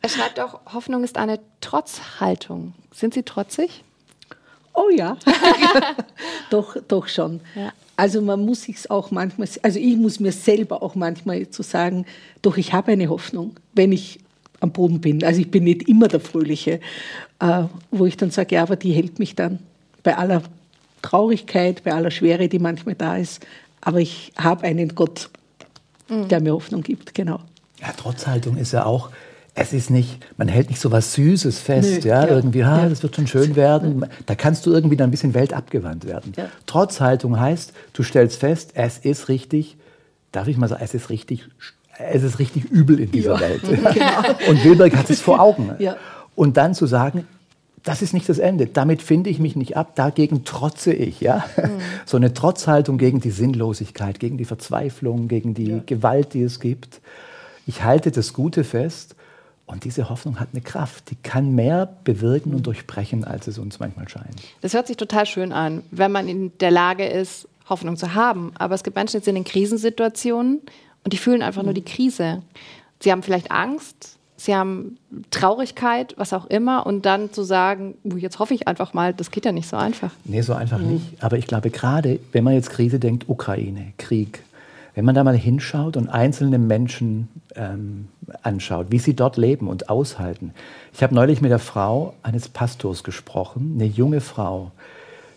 Er 0.00 0.08
schreibt 0.08 0.38
auch, 0.38 0.60
Hoffnung 0.72 1.02
ist 1.02 1.16
eine 1.18 1.40
Trotzhaltung. 1.60 2.74
Sind 2.92 3.14
Sie 3.14 3.24
trotzig? 3.24 3.82
Oh 4.76 4.90
ja, 4.90 5.16
doch, 6.50 6.76
doch 6.86 7.08
schon. 7.08 7.40
Ja. 7.54 7.72
Also 7.96 8.20
man 8.20 8.44
muss 8.44 8.64
sich 8.64 8.90
auch 8.90 9.10
manchmal, 9.10 9.48
also 9.62 9.78
ich 9.78 9.96
muss 9.96 10.20
mir 10.20 10.32
selber 10.32 10.82
auch 10.82 10.94
manchmal 10.94 11.48
zu 11.48 11.62
sagen, 11.62 12.04
doch 12.42 12.58
ich 12.58 12.74
habe 12.74 12.92
eine 12.92 13.08
Hoffnung, 13.08 13.56
wenn 13.72 13.90
ich 13.90 14.20
am 14.60 14.72
Boden 14.72 15.00
bin. 15.00 15.22
Also 15.24 15.40
ich 15.40 15.50
bin 15.50 15.64
nicht 15.64 15.88
immer 15.88 16.08
der 16.08 16.20
Fröhliche, 16.20 16.80
äh, 17.40 17.64
wo 17.90 18.06
ich 18.06 18.16
dann 18.16 18.30
sage, 18.30 18.54
ja, 18.54 18.62
aber 18.62 18.76
die 18.76 18.92
hält 18.92 19.18
mich 19.18 19.34
dann 19.34 19.58
bei 20.02 20.16
aller 20.16 20.42
Traurigkeit, 21.02 21.84
bei 21.84 21.92
aller 21.92 22.10
Schwere, 22.10 22.48
die 22.48 22.58
manchmal 22.58 22.94
da 22.94 23.16
ist. 23.16 23.44
Aber 23.80 24.00
ich 24.00 24.32
habe 24.36 24.64
einen 24.64 24.94
Gott, 24.94 25.30
mhm. 26.08 26.28
der 26.28 26.40
mir 26.40 26.52
Hoffnung 26.52 26.82
gibt, 26.82 27.14
genau. 27.14 27.40
Ja, 27.80 27.92
Trotzhaltung 27.92 28.56
ist 28.56 28.72
ja 28.72 28.86
auch, 28.86 29.10
es 29.54 29.72
ist 29.72 29.90
nicht, 29.90 30.18
man 30.36 30.48
hält 30.48 30.68
nicht 30.68 30.80
so 30.80 30.92
was 30.92 31.14
Süßes 31.14 31.60
fest, 31.60 32.04
Nö, 32.04 32.10
ja, 32.10 32.24
ja, 32.24 32.28
irgendwie, 32.28 32.62
ah, 32.62 32.82
ja. 32.82 32.88
das 32.88 33.02
wird 33.02 33.16
schon 33.16 33.26
schön 33.26 33.56
werden. 33.56 34.04
Da 34.26 34.34
kannst 34.34 34.66
du 34.66 34.72
irgendwie 34.72 34.96
dann 34.96 35.08
ein 35.08 35.10
bisschen 35.10 35.34
weltabgewandt 35.34 36.06
werden. 36.06 36.32
Ja. 36.36 36.48
Trotzhaltung 36.66 37.40
heißt, 37.40 37.72
du 37.92 38.02
stellst 38.02 38.38
fest, 38.38 38.72
es 38.74 38.98
ist 38.98 39.28
richtig, 39.28 39.76
darf 40.32 40.46
ich 40.48 40.58
mal 40.58 40.68
sagen, 40.68 40.82
es 40.84 40.92
ist 40.92 41.08
richtig 41.08 41.48
es 41.98 42.22
ist 42.22 42.38
richtig 42.38 42.64
übel 42.64 43.00
in 43.00 43.10
dieser 43.10 43.34
ja, 43.34 43.40
Welt. 43.40 43.62
Genau. 43.66 44.50
Und 44.50 44.64
Wilberg 44.64 44.96
hat 44.96 45.10
es 45.10 45.20
vor 45.20 45.40
Augen. 45.40 45.74
Ja. 45.78 45.96
Und 46.34 46.56
dann 46.56 46.74
zu 46.74 46.86
sagen, 46.86 47.26
das 47.82 48.02
ist 48.02 48.12
nicht 48.12 48.28
das 48.28 48.38
Ende. 48.38 48.66
Damit 48.66 49.00
finde 49.00 49.30
ich 49.30 49.38
mich 49.38 49.56
nicht 49.56 49.76
ab. 49.76 49.94
Dagegen 49.94 50.44
trotze 50.44 50.92
ich. 50.92 51.20
Ja? 51.20 51.44
Mhm. 51.56 51.78
So 52.04 52.16
eine 52.16 52.34
Trotzhaltung 52.34 52.98
gegen 52.98 53.20
die 53.20 53.30
Sinnlosigkeit, 53.30 54.18
gegen 54.18 54.36
die 54.36 54.44
Verzweiflung, 54.44 55.28
gegen 55.28 55.54
die 55.54 55.70
ja. 55.70 55.82
Gewalt, 55.86 56.34
die 56.34 56.42
es 56.42 56.60
gibt. 56.60 57.00
Ich 57.66 57.84
halte 57.84 58.10
das 58.10 58.32
Gute 58.32 58.64
fest. 58.64 59.14
Und 59.66 59.84
diese 59.84 60.08
Hoffnung 60.08 60.38
hat 60.38 60.50
eine 60.52 60.62
Kraft, 60.62 61.10
die 61.10 61.16
kann 61.16 61.54
mehr 61.54 61.88
bewirken 62.04 62.54
und 62.54 62.66
durchbrechen, 62.66 63.24
als 63.24 63.48
es 63.48 63.58
uns 63.58 63.80
manchmal 63.80 64.08
scheint. 64.08 64.36
Das 64.60 64.74
hört 64.74 64.86
sich 64.86 64.96
total 64.96 65.26
schön 65.26 65.52
an, 65.52 65.82
wenn 65.90 66.12
man 66.12 66.28
in 66.28 66.56
der 66.58 66.70
Lage 66.70 67.04
ist, 67.04 67.48
Hoffnung 67.68 67.96
zu 67.96 68.14
haben. 68.14 68.52
Aber 68.58 68.76
es 68.76 68.84
gibt 68.84 68.94
Menschen 68.94 69.16
jetzt 69.16 69.26
in 69.26 69.34
den 69.34 69.42
Krisensituationen, 69.42 70.60
und 71.06 71.12
die 71.12 71.18
fühlen 71.18 71.40
einfach 71.40 71.62
nur 71.62 71.72
die 71.72 71.84
Krise. 71.84 72.42
Sie 72.98 73.12
haben 73.12 73.22
vielleicht 73.22 73.52
Angst, 73.52 74.18
sie 74.36 74.56
haben 74.56 74.98
Traurigkeit, 75.30 76.14
was 76.16 76.32
auch 76.32 76.46
immer. 76.46 76.84
Und 76.84 77.06
dann 77.06 77.32
zu 77.32 77.44
sagen, 77.44 77.94
jetzt 78.16 78.40
hoffe 78.40 78.54
ich 78.54 78.66
einfach 78.66 78.92
mal, 78.92 79.14
das 79.14 79.30
geht 79.30 79.44
ja 79.44 79.52
nicht 79.52 79.68
so 79.68 79.76
einfach. 79.76 80.10
Nee, 80.24 80.40
so 80.40 80.52
einfach 80.52 80.80
mhm. 80.80 80.94
nicht. 80.94 81.22
Aber 81.22 81.38
ich 81.38 81.46
glaube, 81.46 81.70
gerade 81.70 82.18
wenn 82.32 82.42
man 82.42 82.54
jetzt 82.54 82.70
Krise 82.70 82.98
denkt, 82.98 83.28
Ukraine, 83.28 83.92
Krieg, 83.98 84.42
wenn 84.96 85.04
man 85.04 85.14
da 85.14 85.22
mal 85.22 85.36
hinschaut 85.36 85.96
und 85.96 86.08
einzelne 86.08 86.58
Menschen 86.58 87.28
ähm, 87.54 88.08
anschaut, 88.42 88.86
wie 88.90 88.98
sie 88.98 89.14
dort 89.14 89.36
leben 89.36 89.68
und 89.68 89.88
aushalten. 89.88 90.54
Ich 90.92 91.04
habe 91.04 91.14
neulich 91.14 91.40
mit 91.40 91.52
der 91.52 91.60
Frau 91.60 92.14
eines 92.24 92.48
Pastors 92.48 93.04
gesprochen, 93.04 93.74
eine 93.76 93.86
junge 93.86 94.20
Frau, 94.20 94.72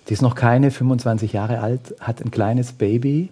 die 0.08 0.14
ist 0.14 0.24
noch 0.24 0.34
keine 0.34 0.72
25 0.72 1.32
Jahre 1.32 1.60
alt, 1.60 1.94
hat 2.00 2.22
ein 2.22 2.32
kleines 2.32 2.72
Baby 2.72 3.30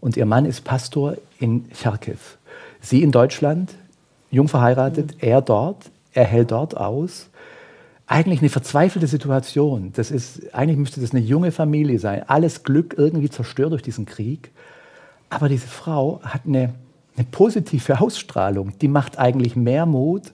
und 0.00 0.16
ihr 0.16 0.26
Mann 0.26 0.44
ist 0.44 0.64
Pastor 0.64 1.16
in 1.38 1.66
Charkiw. 1.74 2.16
Sie 2.80 3.02
in 3.02 3.12
Deutschland, 3.12 3.74
jung 4.30 4.48
verheiratet, 4.48 5.14
mhm. 5.14 5.28
er 5.28 5.42
dort, 5.42 5.90
er 6.12 6.24
hält 6.24 6.50
dort 6.50 6.76
aus. 6.76 7.28
Eigentlich 8.06 8.40
eine 8.40 8.48
verzweifelte 8.48 9.06
Situation. 9.06 9.92
Das 9.94 10.10
ist, 10.10 10.52
eigentlich 10.54 10.78
müsste 10.78 11.00
das 11.00 11.12
eine 11.12 11.20
junge 11.20 11.52
Familie 11.52 11.98
sein. 11.98 12.24
Alles 12.26 12.64
Glück 12.64 12.94
irgendwie 12.96 13.30
zerstört 13.30 13.72
durch 13.72 13.82
diesen 13.82 14.06
Krieg. 14.06 14.50
Aber 15.28 15.48
diese 15.48 15.68
Frau 15.68 16.20
hat 16.24 16.42
eine, 16.46 16.74
eine 17.16 17.26
positive 17.30 18.00
Ausstrahlung. 18.00 18.76
Die 18.80 18.88
macht 18.88 19.18
eigentlich 19.18 19.54
mehr 19.54 19.86
Mut, 19.86 20.32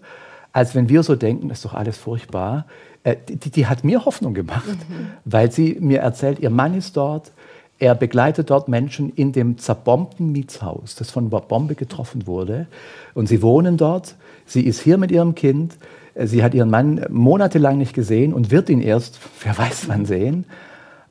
als 0.52 0.74
wenn 0.74 0.88
wir 0.88 1.02
so 1.02 1.16
denken, 1.16 1.50
das 1.50 1.58
ist 1.58 1.64
doch 1.66 1.74
alles 1.74 1.98
furchtbar. 1.98 2.64
Äh, 3.04 3.16
die, 3.28 3.50
die, 3.50 3.66
hat 3.66 3.84
mir 3.84 4.06
Hoffnung 4.06 4.32
gemacht, 4.32 4.64
mhm. 4.88 5.08
weil 5.26 5.52
sie 5.52 5.76
mir 5.78 6.00
erzählt, 6.00 6.38
ihr 6.38 6.48
Mann 6.48 6.72
ist 6.72 6.96
dort, 6.96 7.32
er 7.78 7.94
begleitet 7.94 8.50
dort 8.50 8.68
Menschen 8.68 9.10
in 9.10 9.32
dem 9.32 9.58
zerbombten 9.58 10.32
Mietshaus, 10.32 10.94
das 10.94 11.10
von 11.10 11.26
einer 11.26 11.40
Bombe 11.40 11.74
getroffen 11.74 12.26
wurde. 12.26 12.66
Und 13.14 13.28
sie 13.28 13.42
wohnen 13.42 13.76
dort. 13.76 14.14
Sie 14.46 14.62
ist 14.62 14.80
hier 14.80 14.96
mit 14.96 15.10
ihrem 15.10 15.34
Kind. 15.34 15.76
Sie 16.14 16.42
hat 16.42 16.54
ihren 16.54 16.70
Mann 16.70 17.04
monatelang 17.10 17.76
nicht 17.76 17.92
gesehen 17.92 18.32
und 18.32 18.50
wird 18.50 18.70
ihn 18.70 18.80
erst, 18.80 19.18
wer 19.42 19.56
weiß 19.56 19.88
wann 19.88 20.06
sehen. 20.06 20.46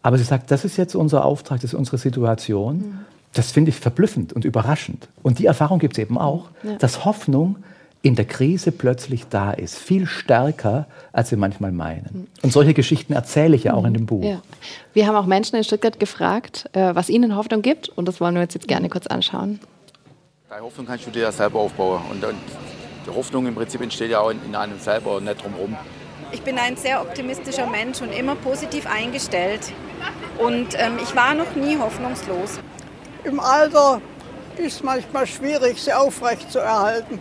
Aber 0.02 0.18
sie 0.18 0.24
sagt, 0.24 0.52
das 0.52 0.66
ist 0.66 0.78
jetzt 0.78 0.96
unser 0.96 1.26
Auftrag, 1.26 1.62
das 1.62 1.74
ist 1.74 1.80
unsere 1.80 1.98
Situation. 1.98 2.78
Mhm. 2.78 3.00
Das 3.34 3.52
finde 3.52 3.70
ich 3.70 3.76
verblüffend 3.76 4.34
und 4.34 4.46
überraschend. 4.46 5.08
Und 5.22 5.40
die 5.40 5.46
Erfahrung 5.46 5.80
gibt 5.80 5.98
es 5.98 6.02
eben 6.02 6.18
auch, 6.18 6.50
ja. 6.64 6.78
dass 6.78 7.06
Hoffnung 7.06 7.58
in 8.06 8.14
der 8.14 8.26
Krise 8.26 8.72
plötzlich 8.72 9.26
da 9.30 9.52
ist. 9.52 9.80
Viel 9.80 10.06
stärker, 10.06 10.86
als 11.12 11.32
wir 11.32 11.40
manchmal 11.40 11.72
meinen. 11.72 12.28
Und 12.44 12.54
solche 12.54 12.76
Geschichten 12.76 13.14
erzähle 13.14 13.56
ich 13.56 13.64
ja 13.64 13.74
auch 13.74 13.84
in 13.84 13.96
dem 13.96 14.06
Buch. 14.06 14.24
Ja. 14.24 14.44
Wir 14.94 15.08
haben 15.08 15.16
auch 15.16 15.26
Menschen 15.26 15.56
in 15.56 15.64
Stuttgart 15.64 16.00
gefragt, 16.00 16.70
äh, 16.74 16.94
was 16.94 17.10
ihnen 17.10 17.36
Hoffnung 17.36 17.64
gibt. 17.64 17.90
Und 17.90 18.08
das 18.08 18.22
wollen 18.22 18.36
wir 18.36 18.44
uns 18.44 18.54
jetzt 18.54 18.68
gerne 18.68 18.90
kurz 18.90 19.08
anschauen. 19.08 19.60
Bei 20.48 20.62
Hoffnung 20.62 20.86
kannst 20.86 21.08
du 21.08 21.10
dir 21.10 21.24
ja 21.24 21.32
selber 21.32 21.60
aufbauen. 21.60 22.00
Und, 22.12 22.24
die 22.24 23.10
Hoffnung 23.10 23.48
im 23.48 23.56
Prinzip 23.56 23.82
entsteht 23.82 24.12
ja 24.12 24.20
auch 24.20 24.30
in, 24.30 24.56
einem 24.56 24.78
selber 24.78 25.18
und 25.18 25.26
nicht 25.26 25.44
drumherum. 25.44 25.76
Ich 26.32 26.44
bin 26.44 26.60
ein 26.60 26.78
sehr 26.78 27.02
optimistischer 27.02 27.66
Mensch 27.66 28.02
und 28.02 28.12
immer 28.12 28.36
positiv 28.36 28.86
eingestellt. 28.86 29.62
Und 30.38 30.76
ähm, 30.78 31.00
ich 31.02 31.16
war 31.16 31.34
noch 31.34 31.56
nie 31.56 31.76
hoffnungslos. 31.78 32.60
Im 33.24 33.40
Alter 33.40 34.00
ist 34.58 34.76
es 34.76 34.84
manchmal 34.84 35.26
schwierig, 35.26 35.82
sie 35.82 35.94
aufrecht 35.94 36.52
zu 36.52 36.60
erhalten. 36.60 37.20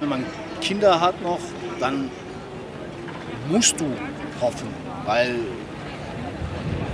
Wenn 0.00 0.08
man 0.08 0.24
Kinder 0.62 0.98
hat 0.98 1.20
noch, 1.22 1.38
dann 1.78 2.10
musst 3.48 3.78
du 3.78 3.84
hoffen, 4.40 4.68
weil 5.04 5.36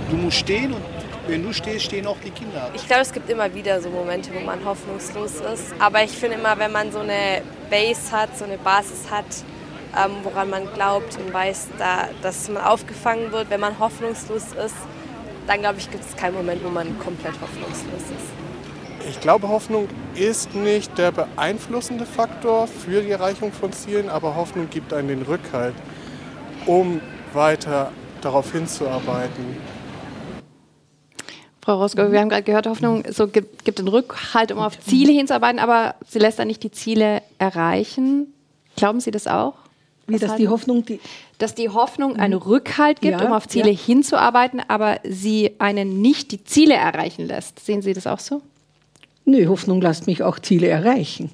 du 0.09 0.17
musst 0.17 0.37
stehen 0.37 0.73
und 0.73 0.81
wenn 1.27 1.43
du 1.43 1.53
stehst, 1.53 1.85
stehen 1.85 2.05
auch 2.05 2.17
die 2.23 2.31
Kinder. 2.31 2.69
Ich 2.73 2.85
glaube, 2.85 3.01
es 3.01 3.11
gibt 3.11 3.29
immer 3.29 3.53
wieder 3.53 3.81
so 3.81 3.89
Momente, 3.89 4.29
wo 4.33 4.39
man 4.45 4.63
hoffnungslos 4.63 5.35
ist. 5.53 5.73
Aber 5.79 6.03
ich 6.03 6.11
finde 6.11 6.37
immer, 6.37 6.57
wenn 6.57 6.71
man 6.71 6.91
so 6.91 6.99
eine 6.99 7.41
Base 7.69 8.11
hat, 8.11 8.37
so 8.37 8.45
eine 8.45 8.57
Basis 8.57 9.09
hat, 9.09 9.25
ähm, 9.97 10.11
woran 10.23 10.49
man 10.49 10.71
glaubt 10.73 11.17
und 11.17 11.33
weiß, 11.33 11.69
da, 11.77 12.09
dass 12.21 12.49
man 12.49 12.63
aufgefangen 12.63 13.31
wird, 13.31 13.49
wenn 13.49 13.59
man 13.59 13.77
hoffnungslos 13.79 14.53
ist, 14.65 14.75
dann 15.47 15.59
glaube 15.59 15.79
ich, 15.79 15.89
gibt 15.89 16.03
es 16.03 16.15
keinen 16.15 16.35
Moment, 16.35 16.63
wo 16.63 16.69
man 16.69 16.97
komplett 16.99 17.33
hoffnungslos 17.41 18.01
ist. 18.01 18.46
Ich 19.07 19.21
glaube, 19.21 19.47
Hoffnung 19.47 19.87
ist 20.15 20.53
nicht 20.53 20.97
der 20.97 21.13
beeinflussende 21.13 22.05
Faktor 22.05 22.67
für 22.67 23.01
die 23.01 23.11
Erreichung 23.11 23.53
von 23.53 23.71
Zielen, 23.71 24.09
aber 24.09 24.35
Hoffnung 24.35 24.69
gibt 24.69 24.91
einen 24.91 25.07
den 25.07 25.21
Rückhalt, 25.21 25.75
um 26.65 26.99
weiter 27.33 27.93
darauf 28.19 28.51
hinzuarbeiten. 28.51 29.55
Frau 31.61 31.81
Rosko, 31.81 32.11
wir 32.11 32.19
haben 32.19 32.27
gerade 32.27 32.43
gehört, 32.43 32.67
Hoffnung 32.67 33.03
so 33.09 33.27
gibt, 33.27 33.63
gibt 33.63 33.79
den 33.79 33.87
Rückhalt, 33.87 34.51
um 34.51 34.59
auf 34.59 34.77
Ziele 34.79 35.13
hinzuarbeiten, 35.13 35.59
aber 35.59 35.95
sie 36.05 36.19
lässt 36.19 36.39
dann 36.39 36.47
nicht 36.47 36.63
die 36.63 36.71
Ziele 36.71 37.21
erreichen. 37.39 38.33
Glauben 38.75 38.99
Sie 38.99 39.11
das 39.11 39.27
auch? 39.27 39.53
Wie, 40.07 40.17
dass 40.17 40.35
die 40.35 40.47
Hoffnung, 40.47 40.85
die 40.85 40.99
dass 41.37 41.53
die 41.53 41.69
Hoffnung 41.69 42.15
einen 42.17 42.33
Rückhalt 42.33 43.01
gibt, 43.01 43.19
ja, 43.21 43.27
um 43.27 43.33
auf 43.33 43.47
Ziele 43.47 43.71
ja. 43.71 43.77
hinzuarbeiten, 43.77 44.61
aber 44.67 44.99
sie 45.03 45.55
einen 45.59 46.01
nicht 46.01 46.31
die 46.31 46.43
Ziele 46.43 46.73
erreichen 46.73 47.25
lässt. 47.27 47.63
Sehen 47.63 47.81
Sie 47.81 47.93
das 47.93 48.07
auch 48.07 48.19
so? 48.19 48.41
Nö, 49.27 49.47
Hoffnung 49.47 49.81
lässt 49.81 50.07
mich 50.07 50.23
auch 50.23 50.39
Ziele 50.39 50.67
erreichen. 50.67 51.31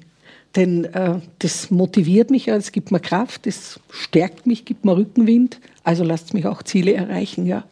Denn 0.56 0.84
äh, 0.84 1.20
das 1.38 1.70
motiviert 1.70 2.30
mich, 2.30 2.48
es 2.48 2.72
gibt 2.72 2.90
mir 2.90 2.98
Kraft, 2.98 3.46
es 3.46 3.78
stärkt 3.90 4.46
mich, 4.46 4.64
gibt 4.64 4.84
mir 4.84 4.96
Rückenwind. 4.96 5.60
Also 5.84 6.02
lasst 6.02 6.34
mich 6.34 6.46
auch 6.46 6.64
Ziele 6.64 6.92
erreichen, 6.92 7.46
ja. 7.46 7.62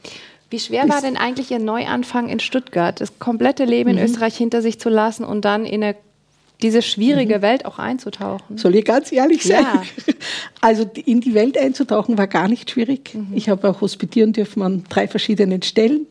Wie 0.48 0.60
schwer 0.60 0.88
war 0.88 1.00
denn 1.00 1.16
eigentlich 1.16 1.50
Ihr 1.50 1.58
Neuanfang 1.58 2.28
in 2.28 2.38
Stuttgart, 2.38 3.00
das 3.00 3.18
komplette 3.18 3.64
Leben 3.64 3.90
in 3.90 3.96
mhm. 3.96 4.04
Österreich 4.04 4.36
hinter 4.36 4.62
sich 4.62 4.78
zu 4.78 4.90
lassen 4.90 5.24
und 5.24 5.44
dann 5.44 5.64
in 5.64 5.82
eine, 5.82 5.96
diese 6.60 6.82
schwierige 6.82 7.38
mhm. 7.38 7.42
Welt 7.42 7.64
auch 7.64 7.80
einzutauchen? 7.80 8.58
Soll 8.58 8.76
ich 8.76 8.84
ganz 8.84 9.10
ehrlich 9.10 9.42
sein? 9.42 9.64
Ja. 9.64 9.82
Also 10.60 10.88
in 11.06 11.20
die 11.20 11.34
Welt 11.34 11.58
einzutauchen 11.58 12.16
war 12.16 12.28
gar 12.28 12.46
nicht 12.46 12.70
schwierig. 12.70 13.14
Mhm. 13.14 13.32
Ich 13.34 13.48
habe 13.48 13.68
auch 13.68 13.80
hospitieren 13.80 14.32
dürfen 14.32 14.62
an 14.62 14.84
drei 14.88 15.08
verschiedenen 15.08 15.62
Stellen 15.62 16.06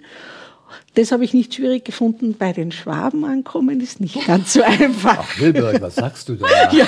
das 0.96 1.12
habe 1.12 1.24
ich 1.24 1.34
nicht 1.34 1.54
schwierig 1.54 1.86
gefunden. 1.86 2.36
Bei 2.38 2.52
den 2.52 2.72
Schwaben 2.72 3.24
ankommen 3.24 3.80
ist 3.80 4.02
nicht 4.02 4.26
ganz 4.28 4.54
so 4.54 4.62
einfach. 4.62 5.18
Ach, 5.20 5.40
Wilberg, 5.40 5.82
was 5.82 5.96
sagst 5.96 6.28
du 6.30 6.36
da? 6.36 6.48
ja. 6.72 6.86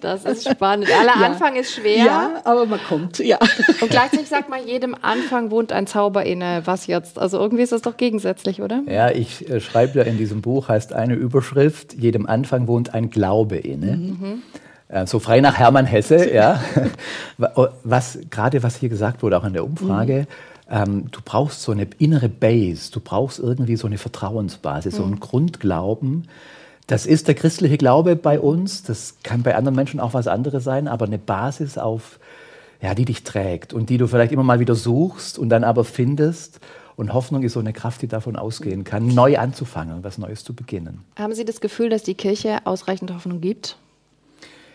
Das 0.00 0.24
ist 0.24 0.50
spannend. 0.50 0.88
Aller 0.90 1.20
ja. 1.20 1.26
Anfang 1.26 1.54
ist 1.56 1.72
schwer. 1.72 2.04
Ja, 2.04 2.40
aber 2.44 2.66
man 2.66 2.80
kommt, 2.88 3.18
ja. 3.18 3.38
Und 3.80 3.90
gleichzeitig 3.90 4.28
sagt 4.28 4.48
man, 4.48 4.66
jedem 4.66 4.96
Anfang 5.00 5.50
wohnt 5.50 5.72
ein 5.72 5.86
Zauber 5.86 6.24
inne. 6.24 6.62
Was 6.64 6.86
jetzt? 6.86 7.18
Also 7.18 7.38
irgendwie 7.38 7.62
ist 7.62 7.72
das 7.72 7.82
doch 7.82 7.96
gegensätzlich, 7.96 8.60
oder? 8.60 8.82
Ja, 8.88 9.10
ich 9.10 9.48
äh, 9.48 9.60
schreibe 9.60 9.98
ja 9.98 10.04
in 10.04 10.18
diesem 10.18 10.42
Buch, 10.42 10.68
heißt 10.68 10.92
eine 10.92 11.14
Überschrift, 11.14 11.94
jedem 11.94 12.26
Anfang 12.26 12.66
wohnt 12.66 12.94
ein 12.94 13.10
Glaube 13.10 13.56
inne. 13.56 13.96
Mhm. 13.96 14.42
Äh, 14.88 15.06
so 15.06 15.18
frei 15.18 15.40
nach 15.40 15.58
Hermann 15.58 15.86
Hesse, 15.86 16.32
ja. 16.32 16.60
Was, 17.84 18.18
gerade 18.30 18.62
was 18.62 18.76
hier 18.76 18.88
gesagt 18.88 19.22
wurde, 19.22 19.38
auch 19.38 19.44
in 19.44 19.52
der 19.52 19.64
Umfrage, 19.64 20.26
mhm 20.28 20.55
ähm, 20.70 21.10
du 21.10 21.20
brauchst 21.24 21.62
so 21.62 21.72
eine 21.72 21.86
innere 21.98 22.28
Base, 22.28 22.90
du 22.90 23.00
brauchst 23.00 23.38
irgendwie 23.38 23.76
so 23.76 23.86
eine 23.86 23.98
Vertrauensbasis, 23.98 24.94
mhm. 24.94 24.96
so 24.96 25.02
einen 25.04 25.14
mhm. 25.14 25.20
Grundglauben. 25.20 26.28
Das 26.86 27.06
ist 27.06 27.28
der 27.28 27.34
christliche 27.34 27.78
Glaube 27.78 28.16
bei 28.16 28.38
uns, 28.38 28.82
das 28.82 29.16
kann 29.22 29.42
bei 29.42 29.56
anderen 29.56 29.74
Menschen 29.74 30.00
auch 30.00 30.14
was 30.14 30.28
anderes 30.28 30.64
sein, 30.64 30.86
aber 30.86 31.06
eine 31.06 31.18
Basis 31.18 31.78
auf, 31.78 32.20
ja, 32.80 32.94
die 32.94 33.04
dich 33.04 33.24
trägt 33.24 33.72
und 33.72 33.90
die 33.90 33.98
du 33.98 34.06
vielleicht 34.06 34.32
immer 34.32 34.44
mal 34.44 34.60
wieder 34.60 34.74
suchst 34.74 35.38
und 35.38 35.48
dann 35.48 35.64
aber 35.64 35.84
findest. 35.84 36.60
Und 36.94 37.12
Hoffnung 37.12 37.42
ist 37.42 37.52
so 37.52 37.60
eine 37.60 37.74
Kraft, 37.74 38.02
die 38.02 38.08
davon 38.08 38.36
ausgehen 38.36 38.84
kann, 38.84 39.06
neu 39.08 39.36
anzufangen, 39.36 40.02
was 40.02 40.16
Neues 40.16 40.44
zu 40.44 40.54
beginnen. 40.54 41.04
Haben 41.18 41.34
Sie 41.34 41.44
das 41.44 41.60
Gefühl, 41.60 41.90
dass 41.90 42.04
die 42.04 42.14
Kirche 42.14 42.60
ausreichend 42.64 43.12
Hoffnung 43.12 43.40
gibt? 43.40 43.76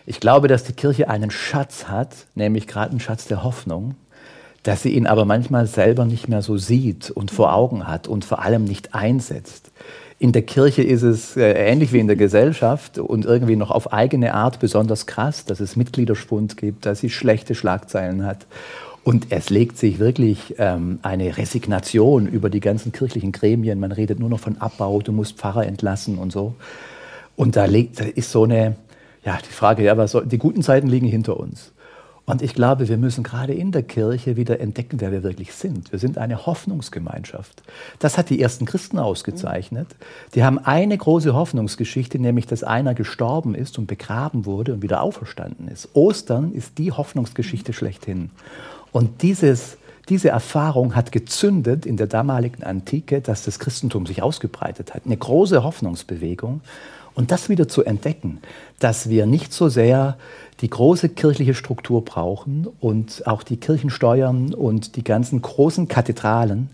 Ich 0.06 0.20
glaube, 0.20 0.46
dass 0.48 0.64
die 0.64 0.72
Kirche 0.72 1.08
einen 1.08 1.30
Schatz 1.30 1.88
hat, 1.88 2.26
nämlich 2.34 2.66
gerade 2.66 2.90
einen 2.90 3.00
Schatz 3.00 3.26
der 3.26 3.42
Hoffnung 3.42 3.96
dass 4.62 4.82
sie 4.82 4.90
ihn 4.90 5.06
aber 5.06 5.24
manchmal 5.24 5.66
selber 5.66 6.04
nicht 6.04 6.28
mehr 6.28 6.42
so 6.42 6.56
sieht 6.56 7.10
und 7.10 7.30
vor 7.30 7.54
Augen 7.54 7.86
hat 7.86 8.08
und 8.08 8.24
vor 8.24 8.42
allem 8.42 8.64
nicht 8.64 8.94
einsetzt. 8.94 9.70
In 10.18 10.30
der 10.30 10.42
Kirche 10.42 10.82
ist 10.84 11.02
es 11.02 11.36
äh, 11.36 11.52
ähnlich 11.52 11.92
wie 11.92 11.98
in 11.98 12.06
der 12.06 12.14
Gesellschaft 12.14 12.98
und 12.98 13.24
irgendwie 13.24 13.56
noch 13.56 13.72
auf 13.72 13.92
eigene 13.92 14.34
Art 14.34 14.60
besonders 14.60 15.06
krass, 15.06 15.44
dass 15.44 15.58
es 15.58 15.74
Mitgliederspund 15.74 16.56
gibt, 16.56 16.86
dass 16.86 17.00
sie 17.00 17.10
schlechte 17.10 17.56
Schlagzeilen 17.56 18.24
hat. 18.24 18.46
Und 19.02 19.26
es 19.30 19.50
legt 19.50 19.78
sich 19.78 19.98
wirklich 19.98 20.54
ähm, 20.58 21.00
eine 21.02 21.36
Resignation 21.36 22.28
über 22.28 22.50
die 22.50 22.60
ganzen 22.60 22.92
kirchlichen 22.92 23.32
Gremien. 23.32 23.80
Man 23.80 23.90
redet 23.90 24.20
nur 24.20 24.28
noch 24.28 24.38
von 24.38 24.58
Abbau, 24.58 25.00
du 25.00 25.10
musst 25.10 25.38
Pfarrer 25.38 25.66
entlassen 25.66 26.18
und 26.18 26.30
so. 26.30 26.54
Und 27.34 27.56
da, 27.56 27.64
liegt, 27.64 27.98
da 27.98 28.04
ist 28.04 28.30
so 28.30 28.44
eine, 28.44 28.76
ja, 29.24 29.38
die 29.44 29.52
Frage, 29.52 29.82
ja, 29.82 29.96
was 29.96 30.12
soll, 30.12 30.26
die 30.26 30.38
guten 30.38 30.62
Zeiten 30.62 30.86
liegen 30.86 31.08
hinter 31.08 31.40
uns. 31.40 31.71
Und 32.24 32.40
ich 32.40 32.54
glaube, 32.54 32.88
wir 32.88 32.98
müssen 32.98 33.24
gerade 33.24 33.52
in 33.52 33.72
der 33.72 33.82
Kirche 33.82 34.36
wieder 34.36 34.60
entdecken, 34.60 35.00
wer 35.00 35.10
wir 35.10 35.24
wirklich 35.24 35.52
sind. 35.54 35.90
Wir 35.90 35.98
sind 35.98 36.18
eine 36.18 36.46
Hoffnungsgemeinschaft. 36.46 37.62
Das 37.98 38.16
hat 38.16 38.30
die 38.30 38.40
ersten 38.40 38.64
Christen 38.64 39.00
ausgezeichnet. 39.00 39.88
Die 40.34 40.44
haben 40.44 40.58
eine 40.58 40.96
große 40.96 41.34
Hoffnungsgeschichte, 41.34 42.20
nämlich 42.20 42.46
dass 42.46 42.62
einer 42.62 42.94
gestorben 42.94 43.56
ist 43.56 43.76
und 43.76 43.86
begraben 43.86 44.46
wurde 44.46 44.74
und 44.74 44.82
wieder 44.82 45.02
auferstanden 45.02 45.66
ist. 45.66 45.88
Ostern 45.94 46.52
ist 46.52 46.78
die 46.78 46.92
Hoffnungsgeschichte 46.92 47.72
schlechthin. 47.72 48.30
Und 48.92 49.22
dieses, 49.22 49.76
diese 50.08 50.28
Erfahrung 50.28 50.94
hat 50.94 51.10
gezündet 51.10 51.86
in 51.86 51.96
der 51.96 52.06
damaligen 52.06 52.62
Antike, 52.62 53.20
dass 53.20 53.44
das 53.44 53.58
Christentum 53.58 54.06
sich 54.06 54.22
ausgebreitet 54.22 54.94
hat. 54.94 55.06
Eine 55.06 55.16
große 55.16 55.64
Hoffnungsbewegung. 55.64 56.60
Und 57.14 57.30
das 57.30 57.48
wieder 57.48 57.68
zu 57.68 57.84
entdecken, 57.84 58.40
dass 58.78 59.08
wir 59.08 59.26
nicht 59.26 59.52
so 59.52 59.68
sehr 59.68 60.16
die 60.60 60.70
große 60.70 61.08
kirchliche 61.10 61.54
Struktur 61.54 62.04
brauchen 62.04 62.68
und 62.80 63.26
auch 63.26 63.42
die 63.42 63.56
Kirchensteuern 63.56 64.54
und 64.54 64.96
die 64.96 65.04
ganzen 65.04 65.42
großen 65.42 65.88
Kathedralen, 65.88 66.70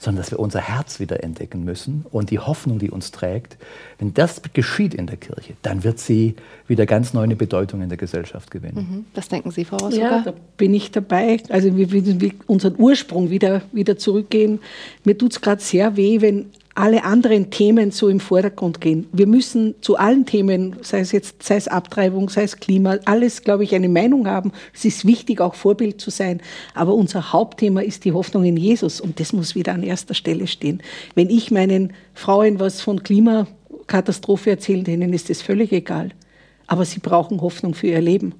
sondern 0.00 0.22
dass 0.22 0.30
wir 0.30 0.38
unser 0.38 0.60
Herz 0.60 0.98
wieder 0.98 1.22
entdecken 1.22 1.62
müssen 1.62 2.06
und 2.10 2.30
die 2.30 2.38
Hoffnung, 2.38 2.78
die 2.78 2.90
uns 2.90 3.10
trägt. 3.10 3.58
Wenn 3.98 4.14
das 4.14 4.40
geschieht 4.54 4.94
in 4.94 5.06
der 5.06 5.18
Kirche, 5.18 5.52
dann 5.60 5.84
wird 5.84 5.98
sie 5.98 6.36
wieder 6.66 6.86
ganz 6.86 7.12
neue 7.12 7.36
Bedeutung 7.36 7.82
in 7.82 7.90
der 7.90 7.98
Gesellschaft 7.98 8.50
gewinnen. 8.50 8.88
Mhm. 8.90 9.04
Was 9.14 9.28
denken 9.28 9.50
Sie, 9.50 9.66
Frau 9.66 9.76
Rosuka? 9.76 10.02
Ja, 10.02 10.22
da 10.22 10.32
bin 10.56 10.72
ich 10.72 10.90
dabei. 10.90 11.38
Also 11.50 11.76
wir 11.76 11.92
würden 11.92 12.32
unseren 12.46 12.76
Ursprung 12.78 13.28
wieder, 13.28 13.60
wieder 13.72 13.98
zurückgehen. 13.98 14.60
Mir 15.04 15.18
tut 15.18 15.32
es 15.32 15.40
gerade 15.42 15.60
sehr 15.60 15.96
weh, 15.96 16.22
wenn 16.22 16.46
alle 16.80 17.04
anderen 17.04 17.50
Themen 17.50 17.90
so 17.90 18.08
im 18.08 18.20
Vordergrund 18.20 18.80
gehen. 18.80 19.06
Wir 19.12 19.26
müssen 19.26 19.74
zu 19.82 19.96
allen 19.96 20.24
Themen, 20.24 20.76
sei 20.80 21.00
es 21.00 21.12
jetzt, 21.12 21.42
sei 21.42 21.56
es 21.56 21.68
Abtreibung, 21.68 22.30
sei 22.30 22.44
es 22.44 22.56
Klima, 22.56 22.96
alles, 23.04 23.42
glaube 23.42 23.64
ich, 23.64 23.74
eine 23.74 23.90
Meinung 23.90 24.26
haben. 24.26 24.50
Es 24.74 24.86
ist 24.86 25.04
wichtig, 25.04 25.42
auch 25.42 25.54
Vorbild 25.54 26.00
zu 26.00 26.10
sein. 26.10 26.40
Aber 26.74 26.94
unser 26.94 27.34
Hauptthema 27.34 27.82
ist 27.82 28.06
die 28.06 28.12
Hoffnung 28.12 28.44
in 28.44 28.56
Jesus 28.56 28.98
und 28.98 29.20
das 29.20 29.34
muss 29.34 29.54
wieder 29.54 29.74
an 29.74 29.82
erster 29.82 30.14
Stelle 30.14 30.46
stehen. 30.46 30.82
Wenn 31.14 31.28
ich 31.28 31.50
meinen 31.50 31.92
Frauen 32.14 32.58
was 32.60 32.80
von 32.80 33.02
Klimakatastrophe 33.02 34.48
erzähle, 34.48 34.84
denen 34.84 35.12
ist 35.12 35.28
das 35.28 35.42
völlig 35.42 35.72
egal. 35.72 36.10
Aber 36.66 36.86
sie 36.86 37.00
brauchen 37.00 37.42
Hoffnung 37.42 37.74
für 37.74 37.88
ihr 37.88 38.00
Leben. 38.00 38.34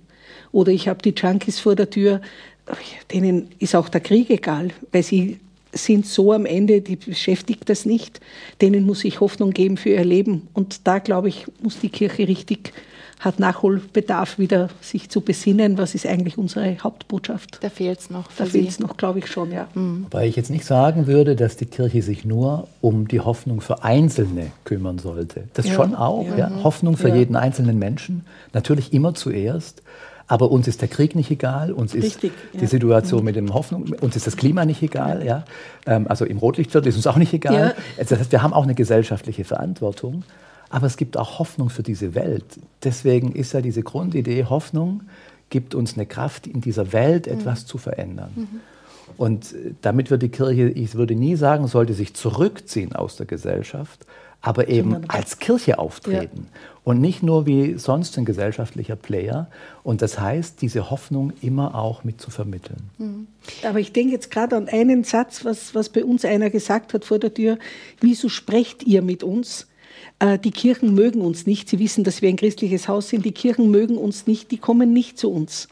Oder 0.51 0.73
ich 0.73 0.89
habe 0.89 1.03
die 1.03 1.15
Junkies 1.15 1.61
vor 1.61 1.75
der 1.75 1.91
Tür, 1.91 2.23
denen 3.13 3.49
ist 3.59 3.75
auch 3.75 3.91
der 3.91 4.01
Krieg 4.01 4.31
egal, 4.31 4.69
weil 4.93 5.03
sie 5.03 5.41
sind 5.73 6.07
so 6.07 6.33
am 6.33 6.47
Ende, 6.47 6.81
die 6.81 6.97
beschäftigt 6.97 7.69
das 7.69 7.87
nicht. 7.87 8.21
Denen 8.61 8.85
muss 8.85 9.05
ich 9.05 9.21
Hoffnung 9.21 9.51
geben 9.51 9.77
für 9.77 9.91
ihr 9.91 10.05
Leben. 10.05 10.49
Und 10.53 10.87
da, 10.87 10.99
glaube 10.99 11.29
ich, 11.29 11.47
muss 11.63 11.81
die 11.81 11.91
Kirche 11.91 12.27
richtig 12.29 12.73
hat 13.21 13.39
Nachholbedarf, 13.39 14.39
wieder 14.39 14.71
sich 14.81 15.11
zu 15.11 15.21
besinnen, 15.21 15.77
was 15.77 15.95
ist 15.95 16.07
eigentlich 16.07 16.39
unsere 16.39 16.79
Hauptbotschaft. 16.79 17.59
Da 17.63 17.69
fehlt 17.69 18.01
es 18.01 18.11
noch. 18.11 18.25
Da 18.37 18.47
fehlt 18.47 18.69
es 18.69 18.81
noch, 18.81 18.97
glaube 18.97 19.19
ich 19.19 19.27
schon, 19.27 19.53
ja. 19.53 19.69
Mhm. 19.75 20.05
Wobei 20.05 20.27
ich 20.27 20.37
jetzt 20.37 20.51
nicht 20.51 20.65
sagen 20.65 21.07
würde, 21.07 21.37
dass 21.37 21.59
die 21.59 21.67
Kirche 21.67 22.01
sich 22.01 22.25
nur 22.25 22.67
um 22.81 23.09
die 23.09 23.21
Hoffnung 23.21 23.61
für 23.61 23.85
Einzelne 23.85 24.51
kümmern 24.65 24.99
sollte. 24.99 25.45
Das 25.53 25.67
ja. 25.67 25.75
schon 25.75 25.95
auch, 25.95 26.27
ja. 26.29 26.49
ja. 26.49 26.65
Hoffnung 26.65 26.97
für 26.97 27.11
ja. 27.11 27.17
jeden 27.17 27.37
einzelnen 27.37 27.79
Menschen, 27.79 28.25
natürlich 28.55 28.95
immer 28.95 29.15
zuerst. 29.15 29.83
Aber 30.31 30.53
uns 30.53 30.69
ist 30.69 30.81
der 30.81 30.87
Krieg 30.87 31.17
nicht 31.17 31.29
egal, 31.33 31.73
uns 31.73 31.93
ist 31.93 32.05
Richtig, 32.05 32.31
die 32.55 32.67
Situation 32.67 33.19
mhm. 33.19 33.25
mit 33.25 33.35
dem 33.35 33.53
Hoffnung, 33.53 33.93
uns 34.01 34.15
ist 34.15 34.29
das 34.29 34.37
Klima 34.37 34.65
nicht 34.65 34.81
egal, 34.81 35.27
ja. 35.27 35.45
Ähm, 35.87 36.07
also 36.07 36.25
im 36.25 36.39
Rotlichtviertel 36.39 36.89
ist 36.89 36.95
uns 36.95 37.09
auch 37.09 37.17
nicht 37.17 37.33
egal. 37.33 37.75
Das 37.99 38.13
heißt, 38.13 38.31
wir 38.31 38.41
haben 38.41 38.53
auch 38.53 38.63
eine 38.63 38.77
gesellschaftliche 38.77 39.43
Verantwortung. 39.43 40.23
Aber 40.69 40.87
es 40.87 40.97
gibt 40.97 41.17
auch 41.17 41.41
Hoffnung 41.41 41.69
für 41.69 41.83
diese 41.83 42.15
Welt. 42.15 42.45
Deswegen 42.85 43.33
ist 43.33 43.55
ja 43.55 43.61
diese 43.61 43.83
Grundidee, 43.83 44.45
Hoffnung 44.45 45.03
gibt 45.49 45.75
uns 45.75 45.95
eine 45.95 46.07
Kraft, 46.07 46.47
in 46.47 46.61
dieser 46.61 46.93
Welt 46.93 47.27
mhm. 47.27 47.33
etwas 47.33 47.65
mhm. 47.65 47.67
zu 47.67 47.79
verändern. 47.79 48.31
Mhm. 48.37 48.61
Und 49.17 49.55
damit 49.83 50.11
wird 50.11 50.23
die 50.23 50.29
Kirche, 50.29 50.69
ich 50.69 50.95
würde 50.95 51.15
nie 51.15 51.37
sagen, 51.37 51.67
sollte 51.67 51.95
sich 51.95 52.15
zurückziehen 52.15 52.95
aus 52.95 53.17
der 53.17 53.27
Gesellschaft, 53.27 54.07
aber 54.43 54.69
eben 54.69 55.09
als 55.09 55.39
Kirche 55.39 55.79
auftreten 55.79 56.47
ja. 56.51 56.61
und 56.85 57.01
nicht 57.01 57.23
nur 57.23 57.47
wie 57.47 57.79
sonst 57.79 58.17
ein 58.17 58.25
gesellschaftlicher 58.25 58.97
Player. 58.97 59.49
Und 59.83 60.01
das 60.01 60.19
heißt, 60.19 60.63
diese 60.63 60.91
Hoffnung 60.91 61.33
immer 61.43 61.75
auch 61.75 62.05
mit 62.05 62.21
zu 62.21 62.31
vermitteln. 62.31 62.89
Mhm. 62.99 63.27
Aber 63.67 63.81
ich 63.81 63.93
denke 63.93 64.13
jetzt 64.13 64.31
gerade 64.31 64.57
an 64.57 64.69
einen 64.69 65.05
Satz, 65.05 65.45
was, 65.45 65.75
was 65.75 65.91
bei 65.91 66.05
uns 66.05 66.25
einer 66.25 66.49
gesagt 66.49 66.95
hat 66.95 67.05
vor 67.05 67.19
der 67.19 67.35
Tür. 67.35 67.59
Wieso 68.01 68.29
sprecht 68.29 68.83
ihr 68.85 69.03
mit 69.03 69.23
uns? 69.23 69.67
Äh, 70.21 70.39
die 70.39 70.53
Kirchen 70.53 70.95
mögen 70.95 71.21
uns 71.21 71.47
nicht. 71.47 71.69
Sie 71.69 71.79
wissen, 71.79 72.05
dass 72.05 72.23
wir 72.23 72.29
ein 72.29 72.37
christliches 72.37 72.89
Haus 72.89 73.09
sind. 73.09 73.25
Die 73.25 73.33
Kirchen 73.33 73.71
mögen 73.71 73.99
uns 73.99 74.27
nicht. 74.27 74.51
Die 74.51 74.59
kommen 74.59 74.93
nicht 74.95 75.19
zu 75.19 75.31
uns. 75.31 75.69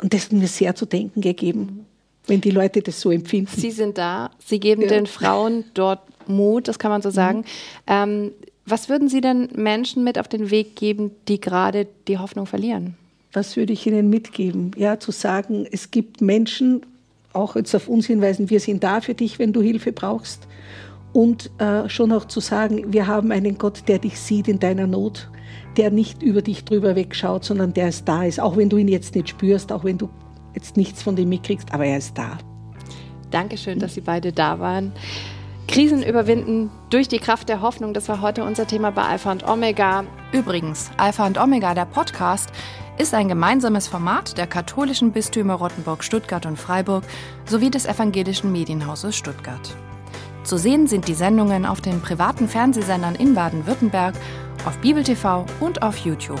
Und 0.00 0.14
das 0.14 0.26
hat 0.26 0.32
mir 0.32 0.46
sehr 0.46 0.74
zu 0.74 0.86
denken 0.86 1.20
gegeben, 1.20 1.84
wenn 2.28 2.40
die 2.40 2.50
Leute 2.50 2.82
das 2.82 3.00
so 3.00 3.10
empfinden. 3.10 3.50
Sie 3.54 3.70
sind 3.70 3.98
da. 3.98 4.30
Sie 4.44 4.60
geben 4.60 4.82
ja. 4.82 4.88
den 4.88 5.06
Frauen 5.06 5.64
dort 5.74 6.00
Mut, 6.28 6.68
das 6.68 6.78
kann 6.78 6.90
man 6.90 7.02
so 7.02 7.10
sagen. 7.10 7.38
Mhm. 7.38 7.44
Ähm, 7.86 8.30
was 8.66 8.88
würden 8.88 9.08
Sie 9.08 9.22
denn 9.22 9.48
Menschen 9.54 10.04
mit 10.04 10.18
auf 10.18 10.28
den 10.28 10.50
Weg 10.50 10.76
geben, 10.76 11.10
die 11.26 11.40
gerade 11.40 11.86
die 12.06 12.18
Hoffnung 12.18 12.44
verlieren? 12.44 12.96
Was 13.32 13.56
würde 13.56 13.72
ich 13.72 13.86
ihnen 13.86 14.10
mitgeben? 14.10 14.72
Ja, 14.76 14.98
zu 15.00 15.10
sagen, 15.10 15.66
es 15.70 15.90
gibt 15.90 16.20
Menschen, 16.20 16.82
auch 17.32 17.56
jetzt 17.56 17.74
auf 17.74 17.88
uns 17.88 18.06
hinweisen, 18.06 18.50
wir 18.50 18.60
sind 18.60 18.84
da 18.84 19.00
für 19.00 19.14
dich, 19.14 19.38
wenn 19.38 19.52
du 19.52 19.62
Hilfe 19.62 19.92
brauchst 19.92 20.46
und 21.12 21.50
äh, 21.58 21.88
schon 21.88 22.12
auch 22.12 22.26
zu 22.26 22.40
sagen, 22.40 22.92
wir 22.92 23.06
haben 23.06 23.32
einen 23.32 23.56
Gott, 23.58 23.84
der 23.88 23.98
dich 23.98 24.18
sieht 24.18 24.48
in 24.48 24.58
deiner 24.58 24.86
Not, 24.86 25.30
der 25.76 25.90
nicht 25.90 26.22
über 26.22 26.42
dich 26.42 26.64
drüber 26.64 26.96
wegschaut, 26.96 27.44
sondern 27.44 27.72
der 27.72 27.88
es 27.88 28.04
da 28.04 28.24
ist, 28.24 28.40
auch 28.40 28.56
wenn 28.56 28.68
du 28.68 28.76
ihn 28.76 28.88
jetzt 28.88 29.14
nicht 29.14 29.28
spürst, 29.28 29.72
auch 29.72 29.84
wenn 29.84 29.98
du 29.98 30.08
jetzt 30.54 30.76
nichts 30.76 31.02
von 31.02 31.16
dem 31.16 31.28
mitkriegst, 31.28 31.72
aber 31.72 31.86
er 31.86 31.98
ist 31.98 32.16
da. 32.16 32.38
Dankeschön, 33.30 33.78
dass 33.78 33.94
Sie 33.94 34.00
beide 34.00 34.32
da 34.32 34.58
waren. 34.58 34.92
Krisen 35.66 36.02
überwinden 36.02 36.70
durch 36.88 37.08
die 37.08 37.18
Kraft 37.18 37.50
der 37.50 37.60
Hoffnung, 37.60 37.92
das 37.92 38.08
war 38.08 38.22
heute 38.22 38.42
unser 38.42 38.66
Thema 38.66 38.90
bei 38.90 39.02
Alpha 39.02 39.30
und 39.30 39.46
Omega. 39.46 40.04
Übrigens, 40.32 40.90
Alpha 40.96 41.26
und 41.26 41.38
Omega, 41.38 41.74
der 41.74 41.84
Podcast, 41.84 42.50
ist 42.96 43.14
ein 43.14 43.28
gemeinsames 43.28 43.86
Format 43.86 44.38
der 44.38 44.46
katholischen 44.46 45.12
Bistümer 45.12 45.54
Rottenburg, 45.54 46.02
Stuttgart 46.02 46.46
und 46.46 46.58
Freiburg 46.58 47.04
sowie 47.44 47.70
des 47.70 47.86
evangelischen 47.86 48.50
Medienhauses 48.50 49.14
Stuttgart. 49.14 49.76
Zu 50.42 50.56
sehen 50.56 50.86
sind 50.86 51.06
die 51.06 51.14
Sendungen 51.14 51.66
auf 51.66 51.82
den 51.82 52.00
privaten 52.00 52.48
Fernsehsendern 52.48 53.14
in 53.14 53.34
Baden-Württemberg, 53.34 54.14
auf 54.66 54.78
Bibel 54.78 55.04
TV 55.04 55.44
und 55.60 55.82
auf 55.82 55.98
YouTube. 55.98 56.40